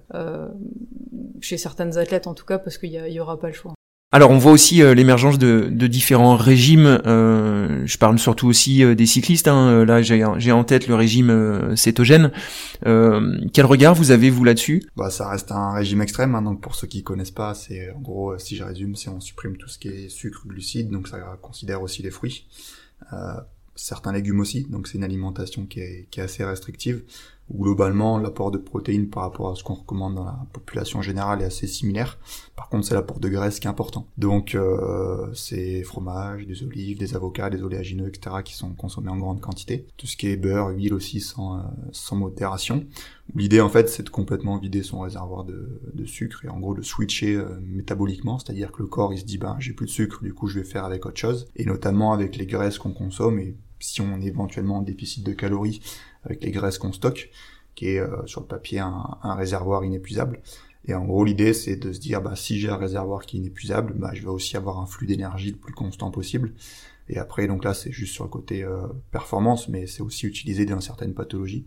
chez 1.41 1.57
certaines 1.57 1.98
athlètes 1.98 2.27
en 2.27 2.33
tout 2.33 2.45
cas 2.45 2.59
parce 2.59 2.77
qu'il 2.77 2.91
y, 2.91 2.98
y 2.98 3.19
aura 3.19 3.39
pas 3.39 3.48
le 3.48 3.53
choix. 3.53 3.78
Alors 4.11 4.31
on 4.31 4.39
voit 4.39 4.53
aussi 4.53 4.81
euh, 4.81 4.95
l'émergence 4.95 5.37
de, 5.37 5.67
de, 5.69 5.85
différents 5.85 6.35
régimes. 6.35 6.99
Euh, 7.05 7.83
je 7.85 7.97
parle 7.99 8.17
surtout 8.17 8.47
aussi 8.47 8.83
euh, 8.83 8.95
des 8.95 9.05
cyclistes. 9.05 9.47
Hein. 9.47 9.85
Là 9.85 10.01
j'ai 10.01 10.51
en 10.51 10.63
tête 10.63 10.87
le 10.87 10.95
régime 10.95 11.75
cétogène. 11.75 12.31
quel 12.81 13.65
regard 13.65 13.93
vous 13.93 14.09
avez 14.09 14.31
vous 14.31 14.43
là-dessus? 14.43 14.83
Bah 14.95 15.11
ça 15.11 15.29
reste 15.29 15.51
un 15.51 15.73
régime 15.73 16.01
extrême. 16.01 16.33
Hein. 16.33 16.41
donc 16.41 16.59
pour 16.59 16.73
ceux 16.73 16.87
qui 16.87 17.03
connaissent 17.03 17.29
pas, 17.29 17.53
c'est 17.53 17.91
en 17.91 17.99
gros 17.99 18.35
si 18.39 18.55
je 18.55 18.63
résume, 18.63 18.95
c'est 18.95 19.09
on 19.09 19.19
supprime 19.19 19.57
tout 19.57 19.69
ce 19.69 19.77
qui 19.77 19.89
est 19.89 20.09
sucre, 20.09 20.47
glucides. 20.47 20.89
Donc 20.89 21.07
ça 21.07 21.19
considère 21.39 21.83
aussi 21.83 22.01
les 22.01 22.11
fruits, 22.11 22.47
certains 23.75 24.11
légumes 24.11 24.39
aussi. 24.39 24.65
Donc 24.71 24.87
c'est 24.87 24.97
une 24.97 25.03
alimentation 25.03 25.67
qui 25.67 25.81
est, 25.81 26.07
qui 26.09 26.19
est 26.19 26.23
assez 26.23 26.43
restrictive 26.43 27.03
globalement 27.53 28.17
l'apport 28.17 28.51
de 28.51 28.57
protéines 28.57 29.09
par 29.09 29.23
rapport 29.23 29.51
à 29.51 29.55
ce 29.55 29.63
qu'on 29.63 29.73
recommande 29.73 30.15
dans 30.15 30.23
la 30.23 30.39
population 30.53 31.01
générale 31.01 31.41
est 31.41 31.45
assez 31.45 31.67
similaire. 31.67 32.17
Par 32.55 32.69
contre, 32.69 32.85
c'est 32.85 32.93
l'apport 32.93 33.19
de 33.19 33.29
graisse 33.29 33.59
qui 33.59 33.67
est 33.67 33.69
important. 33.69 34.07
Donc, 34.17 34.55
euh, 34.55 35.27
c'est 35.33 35.83
fromage, 35.83 36.45
des 36.45 36.63
olives, 36.63 36.97
des 36.97 37.15
avocats, 37.15 37.49
des 37.49 37.63
oléagineux, 37.63 38.07
etc. 38.07 38.37
qui 38.43 38.53
sont 38.53 38.73
consommés 38.73 39.09
en 39.09 39.17
grande 39.17 39.41
quantité. 39.41 39.85
Tout 39.97 40.07
ce 40.07 40.17
qui 40.17 40.27
est 40.27 40.37
beurre, 40.37 40.69
huile 40.69 40.93
aussi 40.93 41.19
sans, 41.21 41.57
euh, 41.57 41.61
sans 41.91 42.15
modération. 42.15 42.85
L'idée, 43.35 43.61
en 43.61 43.69
fait, 43.69 43.89
c'est 43.89 44.03
de 44.03 44.09
complètement 44.09 44.57
vider 44.57 44.83
son 44.83 44.99
réservoir 45.01 45.45
de, 45.45 45.81
de 45.93 46.05
sucre 46.05 46.45
et 46.45 46.49
en 46.49 46.59
gros 46.59 46.73
de 46.73 46.81
switcher 46.81 47.35
euh, 47.35 47.59
métaboliquement, 47.61 48.39
c'est-à-dire 48.39 48.71
que 48.71 48.81
le 48.81 48.87
corps, 48.87 49.13
il 49.13 49.19
se 49.19 49.25
dit, 49.25 49.37
ben, 49.37 49.55
j'ai 49.59 49.73
plus 49.73 49.85
de 49.85 49.91
sucre, 49.91 50.23
du 50.23 50.33
coup, 50.33 50.47
je 50.47 50.59
vais 50.59 50.65
faire 50.65 50.85
avec 50.85 51.05
autre 51.05 51.19
chose. 51.19 51.47
Et 51.55 51.65
notamment 51.65 52.13
avec 52.13 52.37
les 52.37 52.45
graisses 52.45 52.77
qu'on 52.77 52.93
consomme 52.93 53.39
et 53.39 53.55
si 53.79 54.01
on 54.01 54.21
est 54.21 54.25
éventuellement 54.25 54.77
en 54.77 54.81
déficit 54.81 55.24
de 55.24 55.33
calories 55.33 55.81
avec 56.24 56.43
les 56.43 56.51
graisses 56.51 56.77
qu'on 56.77 56.93
stocke, 56.93 57.29
qui 57.75 57.89
est 57.89 58.00
euh, 58.00 58.25
sur 58.25 58.41
le 58.41 58.48
papier 58.48 58.79
un, 58.79 59.17
réservoir 59.24 59.86
inépuisable. 59.86 60.41
Et 60.86 60.93
en 60.93 61.05
gros, 61.05 61.24
l'idée, 61.24 61.53
c'est 61.53 61.75
de 61.75 61.91
se 61.91 62.00
dire, 62.00 62.21
bah, 62.21 62.36
si 62.36 62.59
j'ai 62.59 62.69
un 62.69 62.77
réservoir 62.77 63.25
qui 63.25 63.38
est 63.38 63.39
inépuisable, 63.39 63.93
bah, 63.95 64.12
je 64.13 64.21
vais 64.21 64.27
aussi 64.27 64.57
avoir 64.57 64.79
un 64.79 64.86
flux 64.86 65.07
d'énergie 65.07 65.51
le 65.51 65.57
plus 65.57 65.74
constant 65.74 66.12
possible. 66.12 66.53
Et 67.09 67.17
après, 67.17 67.48
donc 67.48 67.63
là, 67.63 67.74
c'est 67.74 67.91
juste 67.91 68.13
sur 68.13 68.24
le 68.24 68.29
côté 68.29 68.63
euh, 68.63 68.88
performance, 69.12 69.67
mais 69.67 69.88
c'est 69.88 70.01
aussi 70.01 70.25
utilisé 70.27 70.65
dans 70.65 70.79
certaines 70.79 71.13
pathologies. 71.13 71.65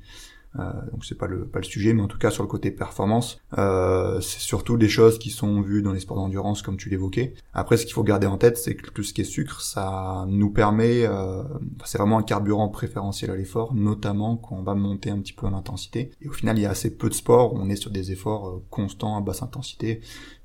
Euh, 0.59 0.71
donc 0.91 1.05
c'est 1.05 1.17
pas 1.17 1.27
le 1.27 1.47
pas 1.47 1.61
le 1.61 1.65
sujet, 1.65 1.95
mais 1.95 2.03
en 2.03 2.09
tout 2.09 2.19
cas 2.19 2.31
sur 2.31 2.43
le 2.43 2.49
côté 2.49 2.71
performance, 2.71 3.41
euh, 3.59 4.21
c'est 4.21 4.41
surtout 4.41 4.77
des 4.77 4.89
choses 4.89 5.19
qui 5.19 5.31
sont 5.31 5.63
vues 5.63 5.83
dans 5.83 5.93
les 5.93 6.01
sports 6.01 6.19
d'endurance 6.19 6.63
comme 6.63 6.77
tu 6.77 6.91
l'évoquais. 6.91 7.35
Après, 7.55 7.77
ce 7.77 7.85
qu'il 7.85 7.95
faut 7.95 8.03
garder 8.03 8.27
en 8.27 8.37
tête, 8.37 8.59
c'est 8.59 8.75
que 8.75 8.91
tout 8.91 9.03
ce 9.03 9.15
qui 9.15 9.23
est 9.23 9.25
sucre, 9.25 9.63
ça 9.63 10.27
nous 10.29 10.51
permet, 10.51 11.07
euh, 11.07 11.43
c'est 11.85 11.99
vraiment 11.99 12.19
un 12.19 12.23
carburant 12.23 12.69
préférentiel 12.69 13.31
à 13.31 13.37
l'effort, 13.37 13.75
notamment 13.75 14.37
quand 14.37 14.57
on 14.57 14.63
va 14.63 14.75
monter 14.75 15.11
un 15.11 15.21
petit 15.21 15.33
peu 15.33 15.47
en 15.47 15.55
intensité. 15.55 16.11
Et 16.21 16.29
au 16.29 16.33
final, 16.33 16.59
il 16.59 16.63
y 16.63 16.67
a 16.67 16.71
assez 16.71 16.97
peu 16.97 17.09
de 17.09 17.15
sports 17.15 17.55
où 17.55 17.59
on 17.59 17.69
est 17.69 17.77
sur 17.77 17.91
des 17.91 18.13
efforts 18.13 18.61
constants 18.71 19.17
à 19.17 19.21
basse 19.21 19.43
intensité, 19.43 20.01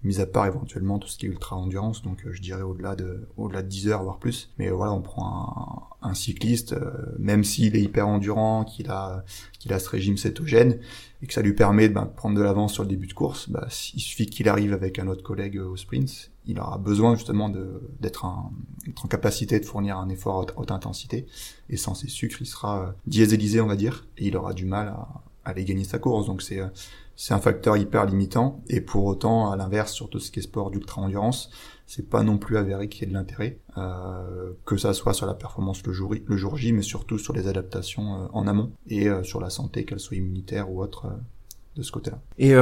mis 0.07 0.19
à 0.19 0.25
part 0.25 0.47
éventuellement 0.47 0.97
tout 0.97 1.07
ce 1.07 1.17
qui 1.17 1.25
est 1.25 1.29
ultra 1.29 1.55
endurance, 1.55 2.01
donc 2.01 2.25
euh, 2.25 2.31
je 2.31 2.41
dirais 2.41 2.61
au-delà 2.61 2.95
de 2.95 3.27
au-delà 3.37 3.61
de 3.61 3.67
10 3.67 3.89
heures 3.89 4.03
voire 4.03 4.17
plus. 4.17 4.51
Mais 4.57 4.69
voilà, 4.69 4.93
on 4.93 5.01
prend 5.01 5.89
un, 6.01 6.13
cycliste, 6.13 6.73
euh, 6.73 6.91
même 7.19 7.43
s'il 7.43 7.75
est 7.75 7.81
hyper 7.81 8.07
endurant, 8.07 8.63
qu'il 8.63 8.89
a 8.89 9.23
qu'il 9.59 9.73
a 9.73 9.79
ce 9.79 9.89
régime 9.89 10.17
cétogène 10.17 10.79
et 11.21 11.27
que 11.27 11.33
ça 11.33 11.41
lui 11.41 11.53
permet 11.53 11.89
ben, 11.89 12.05
de 12.05 12.09
prendre 12.09 12.35
de 12.37 12.41
l'avance 12.41 12.73
sur 12.73 12.83
le 12.83 12.89
début 12.89 13.07
de 13.07 13.13
course, 13.13 13.49
bah, 13.49 13.67
il 13.93 13.99
suffit 13.99 14.27
qu'il 14.27 14.49
arrive 14.49 14.73
avec 14.73 14.99
un 14.99 15.07
autre 15.07 15.23
collègue 15.23 15.57
au 15.59 15.75
sprint, 15.75 16.31
il 16.47 16.59
aura 16.59 16.77
besoin 16.77 17.15
justement 17.15 17.49
d'être 17.99 18.25
en, 18.25 18.51
capacité 19.09 19.59
de 19.59 19.65
fournir 19.65 19.97
un 19.97 20.09
effort 20.09 20.37
à 20.37 20.59
haute, 20.59 20.71
intensité. 20.71 21.27
Et 21.69 21.77
sans 21.77 21.93
ses 21.93 22.07
sucres, 22.07 22.41
il 22.41 22.45
sera 22.45 22.81
euh, 22.81 22.91
diésélisé 23.05 23.59
on 23.61 23.67
va 23.67 23.75
dire. 23.75 24.07
Et 24.17 24.27
il 24.27 24.37
aura 24.37 24.53
du 24.53 24.65
mal 24.65 24.87
à, 24.87 25.21
aller 25.49 25.65
gagner 25.65 25.83
sa 25.83 25.99
course. 25.99 26.27
Donc 26.27 26.41
c'est 26.41 26.61
c'est 27.17 27.33
un 27.33 27.39
facteur 27.39 27.75
hyper 27.75 28.05
limitant 28.05 28.61
et 28.69 28.79
pour 28.79 29.05
autant 29.05 29.51
à 29.51 29.57
l'inverse 29.57 29.91
sur 29.91 30.07
tout 30.09 30.19
ce 30.19 30.31
qui 30.31 30.39
est 30.39 30.43
sport 30.43 30.69
d'ultra 30.69 31.01
endurance 31.01 31.49
c'est 31.87 32.07
pas 32.07 32.21
non 32.21 32.37
plus 32.37 32.57
avéré 32.57 32.89
qu'il 32.89 33.01
y 33.01 33.03
ait 33.05 33.09
de 33.09 33.13
l'intérêt 33.13 33.57
euh, 33.77 34.51
que 34.65 34.77
ça 34.77 34.93
soit 34.93 35.13
sur 35.13 35.25
la 35.25 35.33
performance 35.33 35.81
le 35.85 35.93
jour, 35.93 36.13
le 36.23 36.37
jour 36.37 36.55
J 36.57 36.73
mais 36.73 36.83
surtout 36.83 37.17
sur 37.17 37.33
les 37.33 37.47
adaptations 37.47 38.13
euh, 38.13 38.27
en 38.33 38.45
amont 38.47 38.71
et 38.87 39.09
euh, 39.09 39.23
sur 39.23 39.41
la 39.41 39.49
santé 39.49 39.83
qu'elle 39.83 39.99
soit 39.99 40.15
immunitaire 40.15 40.69
ou 40.71 40.81
autre 40.81 41.07
euh, 41.07 41.17
de 41.75 41.81
ce 41.83 41.91
côté-là. 41.91 42.19
Et 42.39 42.55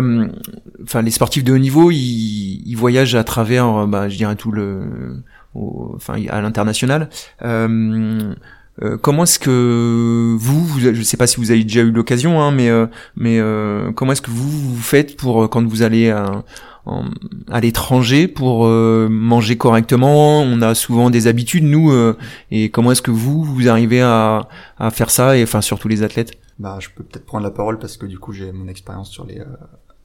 enfin 0.83 1.01
les 1.01 1.11
sportifs 1.11 1.43
de 1.43 1.53
haut 1.53 1.57
niveau 1.57 1.89
ils, 1.91 2.63
ils 2.65 2.75
voyagent 2.75 3.15
à 3.15 3.23
travers 3.23 3.87
bah, 3.87 4.09
je 4.09 4.17
dirais 4.17 4.35
tout 4.35 4.51
le 4.51 5.23
enfin 5.55 6.21
à 6.29 6.41
l'international 6.41 7.09
euh, 7.41 8.35
comment 9.01 9.23
est-ce 9.23 9.39
que 9.39 10.35
vous, 10.37 10.65
vous, 10.65 10.79
je 10.79 11.01
sais 11.01 11.17
pas 11.17 11.27
si 11.27 11.37
vous 11.37 11.51
avez 11.51 11.63
déjà 11.63 11.81
eu 11.81 11.91
l'occasion, 11.91 12.41
hein, 12.41 12.51
mais 12.51 12.69
euh, 12.69 12.87
mais 13.15 13.39
euh, 13.39 13.91
comment 13.93 14.11
est-ce 14.11 14.21
que 14.21 14.31
vous 14.31 14.49
vous 14.49 14.81
faites 14.81 15.15
pour 15.15 15.49
quand 15.49 15.65
vous 15.65 15.81
allez 15.81 16.09
à, 16.09 16.43
à 17.49 17.59
l'étranger 17.61 18.27
pour 18.27 18.67
manger 18.67 19.57
correctement? 19.57 20.41
On 20.41 20.61
a 20.61 20.75
souvent 20.75 21.09
des 21.09 21.27
habitudes 21.27 21.63
nous, 21.63 21.93
et 22.51 22.69
comment 22.69 22.91
est-ce 22.91 23.01
que 23.01 23.11
vous 23.11 23.43
vous 23.43 23.69
arrivez 23.69 24.01
à, 24.01 24.47
à 24.77 24.91
faire 24.91 25.09
ça 25.09 25.37
et 25.37 25.43
enfin 25.43 25.61
surtout 25.61 25.87
les 25.87 26.03
athlètes? 26.03 26.33
Bah, 26.59 26.77
je 26.79 26.89
peux 26.95 27.03
peut-être 27.03 27.25
prendre 27.25 27.43
la 27.43 27.51
parole 27.51 27.79
parce 27.79 27.97
que 27.97 28.05
du 28.05 28.19
coup 28.19 28.33
j'ai 28.33 28.51
mon 28.51 28.67
expérience 28.67 29.09
sur 29.09 29.25
les 29.25 29.41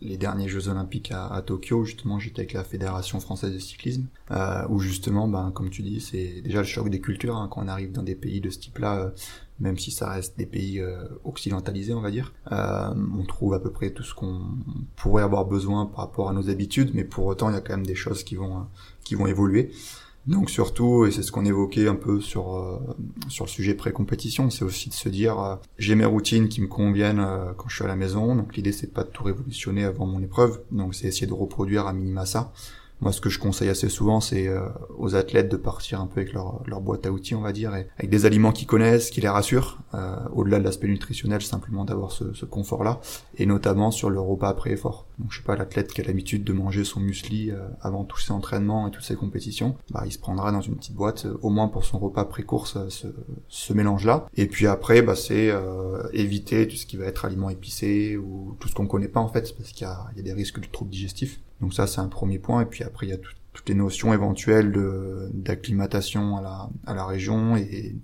les 0.00 0.16
derniers 0.16 0.49
Jeux 0.49 0.69
Olympiques 0.69 1.12
à, 1.12 1.42
Tokyo, 1.42 1.85
justement, 1.85 2.19
j'étais 2.19 2.40
avec 2.40 2.52
la 2.54 2.64
Fédération 2.64 3.21
française 3.21 3.52
de 3.52 3.59
cyclisme, 3.59 4.07
euh, 4.30 4.66
où 4.69 4.78
justement, 4.78 5.28
ben, 5.28 5.50
comme 5.50 5.71
tu 5.71 5.83
dis, 5.83 6.00
c'est 6.00 6.40
déjà 6.42 6.59
le 6.59 6.64
choc 6.64 6.88
des 6.88 7.00
cultures 7.00 7.37
hein, 7.37 7.49
quand 7.50 7.62
on 7.62 7.69
arrive 7.69 7.92
dans 7.92 8.02
des 8.02 8.14
pays 8.14 8.40
de 8.40 8.50
ce 8.50 8.59
type-là, 8.59 8.99
euh, 8.99 9.11
même 9.61 9.78
si 9.78 9.90
ça 9.90 10.11
reste 10.11 10.38
des 10.38 10.47
pays 10.47 10.80
euh, 10.80 11.04
occidentalisés, 11.25 11.92
on 11.92 12.00
va 12.00 12.11
dire. 12.11 12.33
Euh, 12.50 12.95
on 13.19 13.25
trouve 13.25 13.54
à 13.54 13.61
peu 13.61 13.71
près 13.71 13.90
tout 13.90 14.02
ce 14.02 14.14
qu'on 14.14 14.40
pourrait 14.97 15.23
avoir 15.23 15.45
besoin 15.45 15.87
par 15.87 16.07
rapport 16.07 16.30
à 16.30 16.33
nos 16.33 16.49
habitudes, 16.49 16.92
mais 16.95 17.04
pour 17.04 17.26
autant, 17.26 17.50
il 17.50 17.54
y 17.54 17.59
a 17.59 17.61
quand 17.61 17.76
même 17.76 17.87
des 17.87 17.95
choses 17.95 18.25
qui 18.25 18.37
vont 18.37 18.66
qui 19.04 19.14
vont 19.14 19.26
évoluer. 19.26 19.71
Donc 20.30 20.49
surtout, 20.49 21.06
et 21.06 21.10
c'est 21.10 21.25
ce 21.25 21.32
qu'on 21.32 21.44
évoquait 21.44 21.88
un 21.88 21.96
peu 21.96 22.20
sur 22.20 22.54
euh, 22.54 22.78
sur 23.28 23.46
le 23.46 23.50
sujet 23.50 23.75
pré-compétition, 23.75 24.49
c'est 24.49 24.64
aussi 24.64 24.88
de 24.88 24.94
se 24.94 25.08
dire 25.08 25.40
euh, 25.40 25.56
j'ai 25.76 25.96
mes 25.96 26.04
routines 26.04 26.49
qui 26.49 26.60
me 26.60 26.68
conviennent 26.68 27.18
euh, 27.18 27.52
quand 27.56 27.68
je 27.68 27.75
suis 27.75 27.84
à 27.84 27.88
la 27.88 27.96
maison. 27.96 28.37
Donc 28.37 28.54
l'idée 28.54 28.70
c'est 28.70 28.92
pas 28.92 29.02
de 29.02 29.08
tout 29.08 29.25
révolutionner 29.25 29.84
avant 29.84 30.06
mon 30.06 30.22
épreuve, 30.22 30.62
donc 30.70 30.94
c'est 30.94 31.08
essayer 31.08 31.26
de 31.26 31.32
reproduire 31.32 31.88
à 31.88 31.92
minima 31.92 32.26
ça. 32.26 32.52
Moi, 33.00 33.12
ce 33.12 33.20
que 33.22 33.30
je 33.30 33.38
conseille 33.38 33.70
assez 33.70 33.88
souvent, 33.88 34.20
c'est 34.20 34.46
euh, 34.46 34.60
aux 34.99 35.14
athlètes 35.14 35.49
de 35.49 35.56
partir 35.56 36.00
un 36.00 36.06
peu 36.06 36.20
avec 36.20 36.34
leur, 36.34 36.62
leur, 36.66 36.82
boîte 36.82 37.06
à 37.06 37.12
outils, 37.12 37.34
on 37.34 37.40
va 37.40 37.52
dire, 37.52 37.75
et 37.75 37.88
avec 37.99 38.10
des 38.10 38.26
aliments 38.26 38.52
qu'ils 38.52 38.66
connaissent, 38.66 39.08
qui 39.10 39.22
les 39.22 39.28
rassurent, 39.28 39.78
euh, 39.94 40.16
au-delà 40.34 40.58
de 40.58 40.64
l'aspect 40.64 40.88
nutritionnel, 40.88 41.40
simplement 41.40 41.87
d'avoir 41.87 42.12
ce, 42.12 42.34
ce 42.34 42.44
confort-là, 42.44 43.00
et 43.38 43.46
notamment 43.46 43.90
sur 43.90 44.10
le 44.10 44.20
repas 44.20 44.50
après 44.50 44.72
effort. 44.72 45.06
Donc, 45.20 45.30
je 45.30 45.38
sais 45.38 45.44
pas, 45.44 45.56
l'athlète 45.56 45.92
qui 45.92 46.00
a 46.00 46.04
l'habitude 46.04 46.44
de 46.44 46.52
manger 46.52 46.84
son 46.84 47.00
muesli 47.00 47.50
euh, 47.50 47.68
avant 47.80 48.04
tous 48.04 48.18
ses 48.18 48.32
entraînements 48.32 48.88
et 48.88 48.90
toutes 48.90 49.04
ses 49.04 49.16
compétitions, 49.16 49.76
bah, 49.90 50.02
il 50.06 50.12
se 50.12 50.18
prendra 50.18 50.50
dans 50.50 50.60
une 50.60 50.76
petite 50.76 50.94
boîte, 50.94 51.26
au 51.42 51.50
moins 51.50 51.68
pour 51.68 51.84
son 51.84 51.98
repas 51.98 52.24
pré-course, 52.24 52.88
ce, 52.88 53.08
ce 53.48 53.72
mélange-là. 53.72 54.26
Et 54.36 54.46
puis 54.46 54.66
après, 54.66 55.02
bah, 55.02 55.14
c'est 55.14 55.50
éviter 56.12 56.66
tout 56.66 56.76
ce 56.76 56.86
qui 56.86 56.96
va 56.96 57.06
être 57.06 57.24
aliments 57.24 57.50
épicés 57.50 58.16
ou 58.16 58.56
tout 58.58 58.68
ce 58.68 58.74
qu'on 58.74 58.86
connaît 58.86 59.08
pas 59.08 59.20
en 59.20 59.28
fait, 59.28 59.54
parce 59.56 59.70
qu'il 59.70 59.86
y, 59.86 60.16
y 60.16 60.20
a, 60.20 60.22
des 60.22 60.32
risques 60.32 60.60
de 60.60 60.66
troubles 60.66 60.90
digestifs. 60.90 61.40
Donc 61.60 61.74
ça, 61.74 61.86
c'est 61.86 62.00
un 62.00 62.08
premier 62.08 62.38
point. 62.38 62.62
Et 62.62 62.66
puis 62.66 62.84
après, 62.84 63.06
il 63.06 63.10
y 63.10 63.12
a 63.12 63.18
toutes 63.52 63.68
les 63.68 63.74
notions 63.74 64.14
éventuelles 64.14 64.72
d'acclimatation 65.34 66.36
à 66.36 66.42
la, 66.42 66.70
à 66.86 66.94
la 66.94 67.04
région 67.04 67.56
et, 67.56 67.94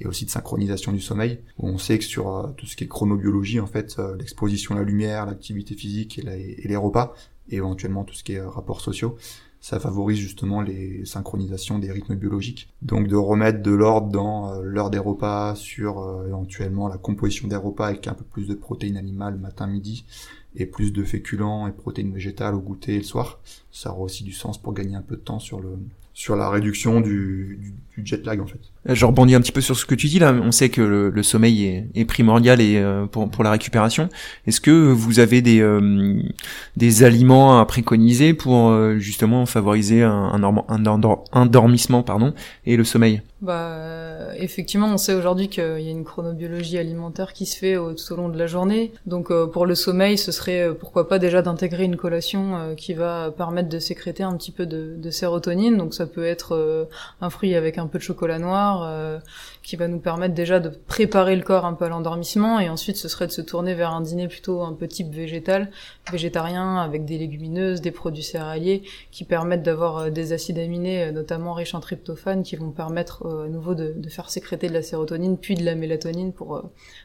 et 0.00 0.06
aussi 0.06 0.24
de 0.24 0.30
synchronisation 0.30 0.92
du 0.92 1.00
sommeil, 1.00 1.40
on 1.58 1.78
sait 1.78 1.98
que 1.98 2.04
sur 2.04 2.28
euh, 2.28 2.48
tout 2.56 2.66
ce 2.66 2.76
qui 2.76 2.84
est 2.84 2.88
chronobiologie, 2.88 3.60
en 3.60 3.66
fait, 3.66 3.96
euh, 3.98 4.16
l'exposition 4.16 4.74
à 4.74 4.78
la 4.78 4.84
lumière, 4.84 5.26
l'activité 5.26 5.74
physique 5.74 6.18
et, 6.18 6.66
les 6.66 6.76
repas, 6.76 7.14
et 7.48 7.56
éventuellement 7.56 8.04
tout 8.04 8.14
ce 8.14 8.24
qui 8.24 8.32
est 8.32 8.40
euh, 8.40 8.48
rapports 8.48 8.80
sociaux, 8.80 9.16
ça 9.60 9.80
favorise 9.80 10.18
justement 10.18 10.60
les 10.60 11.06
synchronisations 11.06 11.78
des 11.78 11.90
rythmes 11.90 12.16
biologiques. 12.16 12.68
Donc 12.82 13.08
de 13.08 13.16
remettre 13.16 13.62
de 13.62 13.70
l'ordre 13.70 14.08
dans 14.08 14.60
l'heure 14.60 14.90
des 14.90 14.98
repas, 14.98 15.54
sur 15.54 16.22
éventuellement 16.26 16.86
la 16.86 16.98
composition 16.98 17.48
des 17.48 17.56
repas 17.56 17.86
avec 17.86 18.06
un 18.06 18.12
peu 18.12 18.24
plus 18.24 18.46
de 18.46 18.54
protéines 18.54 18.98
animales 18.98 19.38
matin, 19.38 19.66
midi, 19.66 20.04
et 20.54 20.66
plus 20.66 20.92
de 20.92 21.02
féculents 21.02 21.66
et 21.66 21.72
protéines 21.72 22.12
végétales 22.12 22.54
au 22.54 22.60
goûter 22.60 22.96
et 22.96 22.98
le 22.98 23.04
soir. 23.04 23.40
Ça 23.72 23.90
aura 23.92 24.00
aussi 24.00 24.22
du 24.22 24.32
sens 24.32 24.60
pour 24.60 24.74
gagner 24.74 24.96
un 24.96 25.02
peu 25.02 25.16
de 25.16 25.22
temps 25.22 25.38
sur 25.38 25.60
le 25.60 25.78
sur 26.14 26.36
la 26.36 26.48
réduction 26.48 27.00
du, 27.00 27.74
du, 27.96 28.06
jet 28.06 28.24
lag 28.24 28.40
en 28.40 28.46
fait. 28.46 28.60
Euh, 28.88 28.94
je 28.94 29.04
rebondis 29.04 29.34
un 29.34 29.40
petit 29.40 29.50
peu 29.50 29.60
sur 29.60 29.76
ce 29.76 29.84
que 29.84 29.96
tu 29.96 30.06
dis 30.06 30.20
là. 30.20 30.32
On 30.32 30.52
sait 30.52 30.68
que 30.68 30.80
le, 30.80 31.22
sommeil 31.24 31.64
est, 31.64 31.88
est, 31.96 32.04
primordial 32.04 32.60
et 32.60 32.76
euh, 32.76 33.06
pour, 33.06 33.28
pour 33.28 33.42
la 33.42 33.50
récupération. 33.50 34.08
Est-ce 34.46 34.60
que 34.60 34.70
vous 34.70 35.18
avez 35.18 35.42
des 35.42 35.60
euh, 35.60 36.22
des 36.76 37.02
aliments 37.02 37.60
à 37.60 37.66
préconiser 37.66 38.32
pour 38.32 38.72
justement 38.98 39.44
favoriser 39.44 40.02
un, 40.02 40.12
un, 40.12 40.44
un, 40.68 41.02
endormissement 41.32 42.04
pardon 42.04 42.32
et 42.64 42.76
le 42.76 42.84
sommeil? 42.84 43.20
Bah, 43.44 44.34
effectivement, 44.36 44.88
on 44.88 44.96
sait 44.96 45.14
aujourd'hui 45.14 45.48
qu'il 45.48 45.80
y 45.80 45.88
a 45.88 45.90
une 45.90 46.04
chronobiologie 46.04 46.78
alimentaire 46.78 47.32
qui 47.32 47.46
se 47.46 47.56
fait 47.56 47.74
tout 47.74 48.12
au 48.12 48.16
long 48.16 48.28
de 48.28 48.38
la 48.38 48.46
journée. 48.46 48.92
Donc, 49.06 49.30
euh, 49.30 49.46
pour 49.46 49.66
le 49.66 49.74
sommeil, 49.74 50.16
ce 50.16 50.32
serait 50.32 50.62
euh, 50.62 50.74
pourquoi 50.74 51.08
pas 51.08 51.18
déjà 51.18 51.42
d'intégrer 51.42 51.84
une 51.84 51.96
collation 51.96 52.56
euh, 52.56 52.74
qui 52.74 52.94
va 52.94 53.30
permettre 53.30 53.68
de 53.68 53.78
sécréter 53.78 54.22
un 54.22 54.36
petit 54.36 54.50
peu 54.50 54.66
de, 54.66 54.94
de 54.96 55.10
sérotonine. 55.10 55.76
Donc, 55.76 55.94
ça 55.94 56.06
peut 56.06 56.24
être 56.24 56.88
un 57.20 57.30
fruit 57.30 57.54
avec 57.54 57.78
un 57.78 57.86
peu 57.86 57.98
de 57.98 58.02
chocolat 58.02 58.38
noir, 58.38 59.20
qui 59.62 59.76
va 59.76 59.88
nous 59.88 59.98
permettre 59.98 60.34
déjà 60.34 60.60
de 60.60 60.68
préparer 60.68 61.36
le 61.36 61.42
corps 61.42 61.64
un 61.64 61.74
peu 61.74 61.84
à 61.84 61.88
l'endormissement. 61.88 62.60
Et 62.60 62.68
ensuite, 62.68 62.96
ce 62.96 63.08
serait 63.08 63.26
de 63.26 63.32
se 63.32 63.42
tourner 63.42 63.74
vers 63.74 63.92
un 63.92 64.00
dîner 64.00 64.28
plutôt 64.28 64.62
un 64.62 64.72
peu 64.72 64.88
type 64.88 65.12
végétal, 65.12 65.70
végétarien, 66.10 66.76
avec 66.78 67.04
des 67.04 67.18
légumineuses, 67.18 67.80
des 67.80 67.90
produits 67.90 68.22
céréaliers, 68.22 68.82
qui 69.10 69.24
permettent 69.24 69.62
d'avoir 69.62 70.10
des 70.10 70.32
acides 70.32 70.58
aminés, 70.58 71.12
notamment 71.12 71.52
riches 71.52 71.74
en 71.74 71.80
tryptophane, 71.80 72.42
qui 72.42 72.56
vont 72.56 72.70
permettre 72.70 73.26
à 73.42 73.48
nouveau 73.48 73.74
de, 73.74 73.92
de, 73.96 74.08
faire 74.08 74.30
sécréter 74.30 74.68
de 74.68 74.72
la 74.72 74.82
sérotonine 74.82 75.36
puis 75.38 75.54
de 75.54 75.64
la 75.64 75.74
mélatonine 75.74 76.32
pour, 76.32 76.56
euh, 76.56 76.62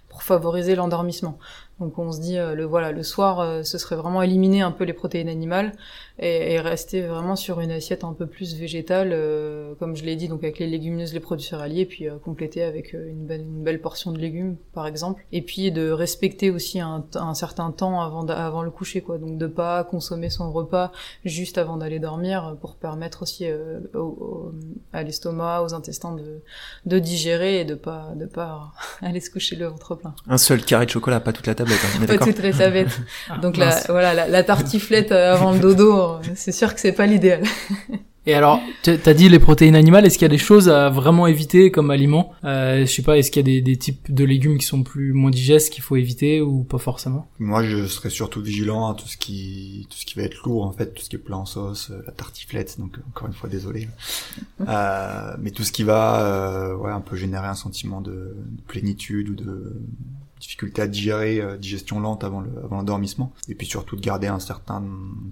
pour 0.07 0.24
favoriser 0.24 0.75
l'endormissement. 0.75 1.38
Donc 1.79 1.98
on 1.98 2.12
se 2.12 2.19
dit 2.19 2.38
euh, 2.38 2.55
le 2.55 2.65
voilà 2.65 2.91
le 2.91 3.03
soir 3.03 3.39
euh, 3.39 3.63
ce 3.63 3.77
serait 3.77 3.95
vraiment 3.95 4.21
éliminer 4.21 4.62
un 4.62 4.71
peu 4.71 4.83
les 4.83 4.93
protéines 4.93 5.29
animales 5.29 5.71
et, 6.19 6.53
et 6.53 6.59
rester 6.59 7.01
vraiment 7.01 7.35
sur 7.35 7.59
une 7.59 7.71
assiette 7.71 8.03
un 8.03 8.13
peu 8.13 8.27
plus 8.27 8.55
végétale 8.55 9.11
euh, 9.13 9.73
comme 9.79 9.95
je 9.95 10.03
l'ai 10.03 10.15
dit 10.15 10.27
donc 10.27 10.43
avec 10.43 10.59
les 10.59 10.67
légumineuses 10.67 11.13
les 11.13 11.19
produits 11.19 11.47
céréaliers 11.47 11.85
puis 11.85 12.07
compléter 12.23 12.63
avec 12.63 12.93
une 12.93 13.25
belle, 13.25 13.41
une 13.41 13.63
belle 13.63 13.81
portion 13.81 14.11
de 14.11 14.19
légumes 14.19 14.57
par 14.73 14.88
exemple. 14.88 15.23
Et 15.31 15.41
puis 15.41 15.71
de 15.71 15.89
respecter 15.89 16.51
aussi 16.51 16.79
un, 16.79 17.03
un 17.15 17.33
certain 17.33 17.71
temps 17.71 18.01
avant 18.01 18.27
avant 18.27 18.63
le 18.63 18.71
coucher 18.71 19.01
quoi. 19.01 19.17
Donc 19.17 19.38
de 19.38 19.47
pas 19.47 19.83
consommer 19.83 20.29
son 20.29 20.51
repas 20.51 20.91
juste 21.25 21.57
avant 21.57 21.77
d'aller 21.77 21.99
dormir 21.99 22.57
pour 22.61 22.75
permettre 22.75 23.23
aussi 23.23 23.45
à 24.93 25.03
l'estomac 25.03 25.63
aux 25.63 25.73
intestins 25.73 26.13
de, 26.13 26.41
de 26.85 26.99
digérer 26.99 27.61
et 27.61 27.65
de 27.65 27.75
pas 27.75 28.11
de 28.15 28.25
pas 28.25 28.71
aller 29.01 29.19
se 29.19 29.29
coucher 29.29 29.55
le 29.55 29.67
ventre 29.67 29.95
plein. 29.95 30.13
Un 30.27 30.38
seul 30.38 30.63
carré 30.63 30.85
de 30.85 30.91
chocolat 30.91 31.19
pas 31.19 31.33
toute 31.33 31.47
la 31.47 31.55
table 31.55 31.71
pas 32.07 32.17
toutes 32.17 32.39
les 32.41 32.53
tablettes. 32.53 32.99
Donc 33.41 33.57
la, 33.57 33.79
voilà, 33.88 34.27
la, 34.27 34.43
tartiflette 34.43 35.11
euh, 35.11 35.33
avant 35.33 35.51
le 35.51 35.59
dodo, 35.59 36.09
euh, 36.10 36.32
c'est 36.36 36.51
sûr 36.51 36.74
que 36.74 36.80
c'est 36.80 36.94
pas 36.94 37.06
l'idéal. 37.06 37.44
Et 38.25 38.34
alors, 38.36 38.62
t'as 38.84 39.13
dit 39.13 39.28
les 39.28 39.39
protéines 39.39 39.75
animales, 39.75 40.06
est-ce 40.06 40.20
qu'il 40.20 40.25
y 40.25 40.30
a 40.30 40.30
des 40.30 40.38
choses 40.38 40.70
à 40.70 40.89
vraiment 40.89 41.25
éviter 41.25 41.72
comme 41.72 41.89
aliments 41.89 42.34
euh, 42.44 42.82
Je 42.82 42.86
sais 42.86 43.01
pas, 43.01 43.18
est-ce 43.18 43.32
qu'il 43.32 43.39
y 43.39 43.50
a 43.50 43.56
des, 43.56 43.62
des, 43.62 43.78
types 43.78 44.13
de 44.13 44.24
légumes 44.24 44.60
qui 44.60 44.68
sont 44.68 44.84
plus 44.84 45.13
moins 45.13 45.32
digestes 45.32 45.74
qu'il 45.74 45.82
faut 45.82 45.96
éviter 45.96 46.39
ou 46.39 46.63
pas 46.63 46.78
forcément? 46.78 47.28
Moi, 47.39 47.63
je 47.63 47.88
serais 47.88 48.12
surtout 48.12 48.42
vigilant 48.42 48.88
à 48.88 48.94
tout 48.94 49.08
ce 49.08 49.18
qui 49.18 49.88
tout 49.89 49.98
ce 49.98 50.06
qui 50.06 50.16
va 50.16 50.24
être 50.24 50.44
lourd 50.44 50.66
en 50.66 50.72
fait, 50.74 50.94
tout 50.94 51.01
ce 51.01 51.10
qui 51.10 51.16
est 51.16 51.20
plat 51.20 51.38
en 51.38 51.46
sauce, 51.46 51.92
la 52.06 52.12
tartiflette. 52.12 52.78
Donc 52.78 52.98
encore 53.08 53.30
une 53.30 53.34
fois, 53.34 53.50
désolé. 53.50 53.88
euh, 54.68 55.36
mais 55.39 55.50
tout 55.50 55.63
ce 55.63 55.72
qui 55.72 55.84
va, 55.84 56.75
ouais, 56.75 56.92
un 56.92 57.01
peu 57.01 57.16
générer 57.16 57.48
un 57.48 57.56
sentiment 57.56 58.01
de, 58.01 58.12
de 58.12 58.62
plénitude 58.68 59.30
ou 59.30 59.36
de 59.36 59.82
difficulté 60.39 60.81
à 60.81 60.88
digérer, 60.88 61.41
euh, 61.41 61.58
digestion 61.58 62.00
lente 62.00 62.24
avant 62.24 62.39
le 62.41 62.50
avant 62.63 62.77
l'endormissement, 62.77 63.34
et 63.48 63.55
puis 63.55 63.67
surtout 63.67 63.96
de 63.96 64.01
garder 64.01 64.27
un 64.27 64.39
certain 64.39 64.84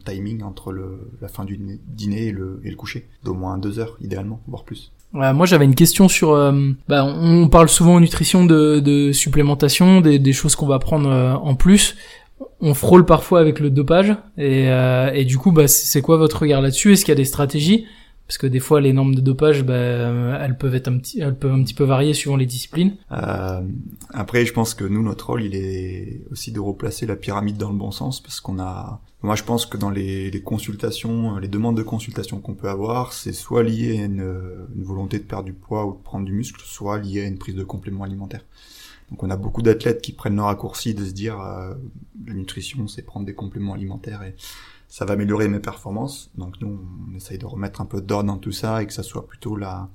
timing 0.06 0.44
entre 0.44 0.72
le, 0.72 1.12
la 1.22 1.28
fin 1.28 1.46
du 1.46 1.60
dîner 1.88 2.28
et 2.28 2.32
le, 2.32 2.60
et 2.64 2.70
le 2.70 2.76
coucher, 2.76 3.08
d'au 3.24 3.34
moins 3.34 3.58
deux 3.58 3.80
heures 3.80 3.98
idéalement, 4.02 4.42
voire 4.48 4.64
plus. 4.64 4.92
moi 5.14 5.46
j'avais 5.46 5.66
une 5.66 5.76
question 5.76 6.08
sur, 6.08 6.32
euh, 6.32 6.72
bah, 6.88 7.06
on 7.06 7.48
parle 7.48 7.70
souvent 7.70 7.96
en 7.96 8.00
nutrition 8.00 8.46
de, 8.46 8.80
de 8.80 9.12
supplémentation, 9.12 10.02
des, 10.02 10.20
des 10.20 10.34
choses 10.34 10.56
qu'on 10.56 10.68
va 10.68 10.80
prendre 10.80 11.10
euh, 11.10 11.34
en 11.34 11.56
plus. 11.56 11.96
On 12.60 12.74
frôle 12.74 13.06
parfois 13.06 13.40
avec 13.40 13.60
le 13.60 13.70
dopage. 13.70 14.16
Et, 14.38 14.68
et 15.14 15.26
du 15.26 15.38
coup 15.40 15.52
bah 15.52 15.68
c'est 15.68 16.02
quoi 16.02 16.18
votre 16.18 16.42
regard 16.42 16.62
là-dessus? 16.62 16.94
Est-ce 16.94 17.04
qu'il 17.04 17.12
y 17.12 17.18
a 17.18 17.24
des 17.24 17.26
stratégies? 17.26 17.86
Parce 18.28 18.38
que 18.38 18.48
des 18.48 18.60
fois 18.60 18.82
les 18.82 18.94
normes 18.94 19.16
de 19.16 19.22
dopage 19.22 19.64
bah, 19.64 19.74
elles 19.74 20.58
peuvent 20.58 20.76
être 20.76 20.90
un 20.90 20.98
petit 20.98 21.20
elles 21.20 21.38
peuvent 21.38 21.54
un 21.54 21.64
petit 21.64 21.74
peu 21.74 21.86
varier 21.86 22.14
suivant 22.14 22.36
les 22.36 22.46
disciplines. 22.46 22.98
Euh, 23.12 23.62
après 24.14 24.46
je 24.46 24.54
pense 24.54 24.74
que 24.74 24.84
nous 24.84 25.02
notre 25.02 25.28
rôle 25.28 25.44
il 25.44 25.56
est 25.56 26.22
aussi 26.32 26.52
de 26.52 26.60
replacer 26.60 27.06
la 27.06 27.16
pyramide 27.16 27.58
dans 27.58 27.72
le 27.72 27.78
bon 27.78 27.92
sens 27.92 28.22
parce 28.22 28.42
qu'on 28.42 28.60
a 28.60 29.02
moi 29.22 29.36
je 29.36 29.44
pense 29.44 29.66
que 29.66 29.78
dans 29.78 29.90
les, 29.90 30.30
consultations 30.44 31.38
les 31.38 31.48
demandes 31.48 31.78
de 31.78 31.84
consultation 31.84 32.40
qu'on 32.40 32.54
peut 32.54 32.70
avoir 32.70 33.14
c'est 33.14 33.34
soit 33.34 33.64
lié 33.64 34.00
à 34.00 34.06
une, 34.06 34.68
une, 34.76 34.84
volonté 34.84 35.20
de 35.20 35.24
perdre 35.24 35.46
du 35.46 35.54
poids 35.54 35.86
ou 35.86 35.94
de 35.94 36.04
prendre 36.04 36.26
du 36.26 36.34
muscle 36.34 36.62
soit 36.64 37.00
lié 37.00 37.22
à 37.22 37.26
une 37.26 37.38
prise 37.38 37.56
de 37.56 37.64
complément 37.64 38.04
alimentaire 38.04 38.42
donc 39.10 39.24
on 39.24 39.30
a 39.30 39.38
beaucoup 39.38 39.62
d'athlètes 39.62 40.02
qui 40.02 40.12
prennent 40.12 40.36
le 40.36 40.42
raccourci 40.44 40.94
de 40.94 41.06
se 41.06 41.12
dire 41.12 41.40
euh, 41.40 41.74
la 42.26 42.34
nutrition 42.34 42.88
c'est 42.88 43.04
prendre 43.04 43.26
des 43.26 43.34
compléments 43.34 43.74
alimentaires 43.74 44.22
et 44.24 44.36
ça 44.88 45.06
va 45.06 45.14
améliorer 45.14 45.48
mes 45.48 45.60
performances. 45.60 46.32
Donc 46.38 46.60
nous, 46.62 46.80
on 47.10 47.16
essaye 47.16 47.38
de 47.38 47.46
remettre 47.46 47.82
un 47.82 47.86
peu 47.86 48.02
d'ordre 48.02 48.28
dans 48.28 48.38
tout 48.38 48.52
ça 48.52 48.82
et 48.82 48.88
que 48.88 48.94
ça 48.94 49.04
soit 49.04 49.28
plutôt 49.28 49.56
la, 49.56 49.90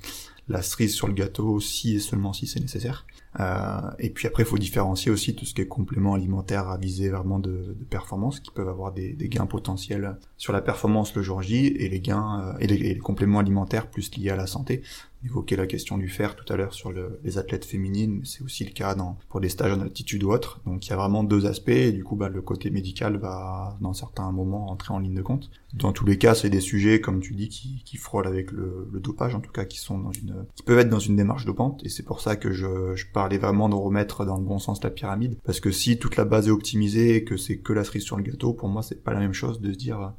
la 0.49 0.63
cerise 0.63 0.95
sur 0.95 1.07
le 1.07 1.15
gâteau 1.15 1.61
si 1.61 1.97
et 1.97 2.01
seulement 2.01 2.33
si 2.33 2.47
c'est 2.47 2.61
nécessaire. 2.61 3.07
Euh, 3.41 3.81
et 3.99 4.11
puis 4.11 4.29
après, 4.29 4.43
il 4.43 4.47
faut 4.47 4.59
différencier 4.59 5.11
aussi 5.11 5.35
tout 5.35 5.47
ce 5.47 5.55
qui 5.55 5.63
est 5.63 5.67
complément 5.67 6.15
alimentaire 6.15 6.69
à 6.69 6.77
viser 6.77 7.09
vraiment 7.09 7.39
de, 7.39 7.75
de 7.79 7.85
performance, 7.89 8.41
qui 8.41 8.51
peuvent 8.51 8.69
avoir 8.69 8.93
des, 8.93 9.15
des, 9.15 9.29
gains 9.29 9.47
potentiels 9.47 10.19
sur 10.37 10.53
la 10.53 10.61
performance 10.61 11.15
le 11.15 11.23
jour 11.23 11.41
J, 11.41 11.67
et 11.67 11.89
les 11.89 12.01
gains 12.01 12.41
euh, 12.41 12.59
et, 12.61 12.67
les, 12.67 12.77
et, 12.77 12.95
les, 12.95 13.01
compléments 13.01 13.39
alimentaires 13.39 13.89
plus 13.89 14.15
liés 14.17 14.31
à 14.31 14.37
la 14.37 14.47
santé 14.47 14.83
évoqué 15.25 15.57
la 15.57 15.67
question 15.67 15.99
du 15.99 16.09
fer 16.09 16.37
tout 16.37 16.51
à 16.53 16.57
l'heure 16.57 16.75
sur 16.75 16.93
le, 16.93 17.21
les 17.25 17.39
athlètes 17.39 17.65
féminines, 17.65 18.23
c'est 18.25 18.43
aussi 18.43 18.65
le 18.65 18.71
cas 18.71 18.95
dans, 18.95 19.19
pour 19.29 19.41
des 19.41 19.49
stages 19.49 19.73
en 19.73 19.81
altitude 19.81 20.25
ou 20.25 20.33
autres. 20.33 20.61
Donc 20.67 20.87
il 20.87 20.91
y 20.91 20.93
a 20.93 20.97
vraiment 20.97 21.25
deux 21.25 21.47
aspects, 21.47 21.69
et 21.69 21.93
du 21.93 22.05
coup 22.05 22.17
bah, 22.17 22.29
le 22.29 22.43
côté 22.43 22.71
médical 22.71 23.17
va 23.17 23.77
dans 23.81 23.93
certains 23.93 24.31
moments 24.33 24.71
entrer 24.71 24.93
en 24.93 24.99
ligne 24.99 25.15
de 25.15 25.23
compte. 25.23 25.51
Dans 25.75 25.93
tous 25.93 26.05
les 26.05 26.19
cas, 26.19 26.35
c'est 26.35 26.51
des 26.51 26.61
sujets, 26.61 27.01
comme 27.01 27.21
tu 27.21 27.35
dis, 27.35 27.49
qui, 27.49 27.83
qui 27.85 27.97
frôlent 27.97 28.27
avec 28.27 28.53
le, 28.53 28.89
le, 28.93 29.01
dopage, 29.01 29.35
en 29.35 29.41
tout 29.41 29.53
cas 29.53 29.65
qui 29.65 29.79
sont 29.79 29.99
dans 29.99 30.13
une, 30.13 30.45
qui 30.55 30.63
peuvent 30.63 30.79
être 30.79 30.91
dans 30.91 30.99
une 30.99 31.17
démarche 31.17 31.45
dopante, 31.45 31.81
et 31.85 31.89
c'est 31.89 32.03
pour 32.03 32.21
ça 32.21 32.37
que 32.37 32.53
je, 32.53 32.95
je 32.95 33.07
parlais 33.13 33.39
vraiment 33.39 33.69
de 33.69 33.75
remettre 33.75 34.25
dans 34.25 34.37
le 34.37 34.45
bon 34.45 34.59
sens 34.59 34.83
la 34.83 34.91
pyramide, 34.91 35.39
parce 35.45 35.61
que 35.61 35.71
si 35.71 35.99
toute 35.99 36.17
la 36.17 36.25
base 36.25 36.49
est 36.49 36.51
optimisée 36.51 37.17
et 37.17 37.25
que 37.25 37.37
c'est 37.37 37.59
que 37.59 37.73
la 37.73 37.85
cerise 37.85 38.03
sur 38.03 38.17
le 38.17 38.23
gâteau, 38.23 38.53
pour 38.53 38.69
moi 38.69 38.83
c'est 38.83 39.03
pas 39.03 39.13
la 39.13 39.21
même 39.21 39.33
chose 39.33 39.61
de 39.61 39.73
se 39.73 39.79
dire 39.79 40.13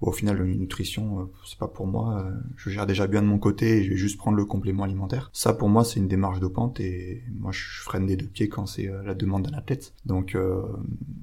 au 0.00 0.12
final, 0.12 0.40
une 0.46 0.58
nutrition, 0.58 1.20
euh, 1.20 1.24
c'est 1.44 1.58
pas 1.58 1.66
pour 1.66 1.86
moi. 1.86 2.22
Euh, 2.22 2.30
je 2.56 2.70
gère 2.70 2.86
déjà 2.86 3.06
bien 3.06 3.22
de 3.22 3.26
mon 3.26 3.38
côté 3.38 3.78
et 3.78 3.84
je 3.84 3.90
vais 3.90 3.96
juste 3.96 4.16
prendre 4.16 4.36
le 4.36 4.44
complément 4.44 4.84
alimentaire. 4.84 5.30
Ça, 5.32 5.52
pour 5.52 5.68
moi, 5.68 5.84
c'est 5.84 5.98
une 5.98 6.08
démarche 6.08 6.38
dopante 6.38 6.78
et 6.80 7.24
moi, 7.34 7.50
je 7.52 7.80
freine 7.80 8.06
des 8.06 8.16
deux 8.16 8.26
pieds 8.26 8.48
quand 8.48 8.66
c'est 8.66 8.88
euh, 8.88 9.02
la 9.02 9.14
demande 9.14 9.48
d'un 9.48 9.58
athlète. 9.58 9.94
Donc, 10.06 10.36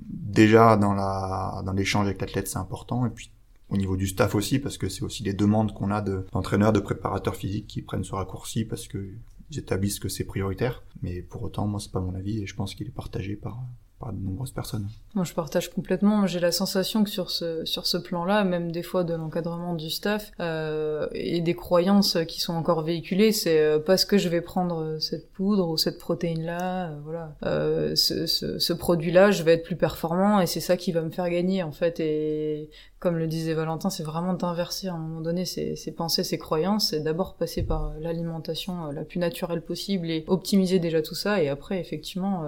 déjà 0.09 0.77
dans 0.77 0.93
la 0.93 1.61
dans 1.65 1.73
l'échange 1.73 2.05
avec 2.05 2.19
l'athlète, 2.19 2.47
c'est 2.47 2.57
important. 2.57 3.05
Et 3.05 3.09
puis 3.09 3.31
au 3.69 3.77
niveau 3.77 3.95
du 3.97 4.07
staff 4.07 4.35
aussi, 4.35 4.59
parce 4.59 4.77
que 4.77 4.89
c'est 4.89 5.03
aussi 5.03 5.23
les 5.23 5.33
demandes 5.33 5.73
qu'on 5.73 5.89
a 5.89 6.01
d'entraîneurs, 6.01 6.73
de, 6.73 6.79
préparateurs 6.79 7.35
physiques 7.35 7.67
qui 7.67 7.81
prennent 7.81 8.03
ce 8.03 8.13
raccourci 8.13 8.65
parce 8.65 8.87
que 8.87 9.09
ils 9.51 9.59
établissent 9.59 9.99
que 9.99 10.09
c'est 10.09 10.23
prioritaire. 10.23 10.83
Mais 11.01 11.21
pour 11.21 11.43
autant, 11.43 11.67
moi, 11.67 11.79
c'est 11.79 11.91
pas 11.91 11.99
mon 11.99 12.15
avis 12.15 12.41
et 12.41 12.47
je 12.47 12.55
pense 12.55 12.75
qu'il 12.75 12.87
est 12.87 12.91
partagé 12.91 13.35
par 13.35 13.61
par 13.99 14.11
de 14.11 14.19
nombreuses 14.19 14.51
personnes. 14.51 14.87
Moi, 15.13 15.23
je 15.23 15.33
partage 15.33 15.71
complètement. 15.71 16.27
J'ai 16.27 16.39
la 16.39 16.51
sensation 16.51 17.03
que 17.03 17.09
sur 17.09 17.31
ce 17.31 17.63
sur 17.65 17.87
ce 17.87 17.97
plan-là, 17.97 18.43
même 18.43 18.71
des 18.71 18.83
fois 18.83 19.03
de 19.03 19.13
l'encadrement 19.13 19.73
du 19.73 19.89
staff 19.89 20.31
euh, 20.39 21.07
et 21.13 21.41
des 21.41 21.55
croyances 21.55 22.17
qui 22.27 22.41
sont 22.41 22.53
encore 22.53 22.81
véhiculées, 22.81 23.31
c'est 23.31 23.59
euh, 23.59 23.79
parce 23.79 24.03
que 24.03 24.17
je 24.17 24.27
vais 24.27 24.41
prendre 24.41 24.97
cette 24.99 25.31
poudre 25.31 25.69
ou 25.69 25.77
cette 25.77 25.97
protéine-là, 25.97 26.89
euh, 26.89 26.99
voilà, 27.03 27.35
euh, 27.45 27.95
ce, 27.95 28.25
ce, 28.25 28.59
ce 28.59 28.73
produit-là, 28.73 29.31
je 29.31 29.43
vais 29.43 29.53
être 29.53 29.63
plus 29.63 29.77
performant 29.77 30.41
et 30.41 30.47
c'est 30.47 30.59
ça 30.59 30.75
qui 30.75 30.91
va 30.91 31.01
me 31.01 31.09
faire 31.09 31.29
gagner 31.29 31.63
en 31.63 31.71
fait. 31.71 31.99
Et 31.99 32.69
comme 33.05 33.19
le 33.19 33.27
disait 33.27 33.53
Valentin, 33.53 33.91
c'est 33.91 34.01
vraiment 34.01 34.33
d'inverser 34.33 34.87
à 34.87 34.95
un 34.95 34.97
moment 34.97 35.21
donné 35.21 35.45
ses, 35.45 35.75
pensées, 35.95 36.23
ses 36.23 36.39
croyances, 36.39 36.89
c'est 36.89 37.01
d'abord 37.01 37.35
passer 37.35 37.61
par 37.61 37.93
l'alimentation 37.99 38.91
la 38.91 39.03
plus 39.03 39.19
naturelle 39.19 39.61
possible 39.61 40.09
et 40.09 40.23
optimiser 40.27 40.79
déjà 40.79 41.03
tout 41.03 41.13
ça, 41.13 41.39
et 41.39 41.49
après 41.49 41.79
effectivement 41.79 42.43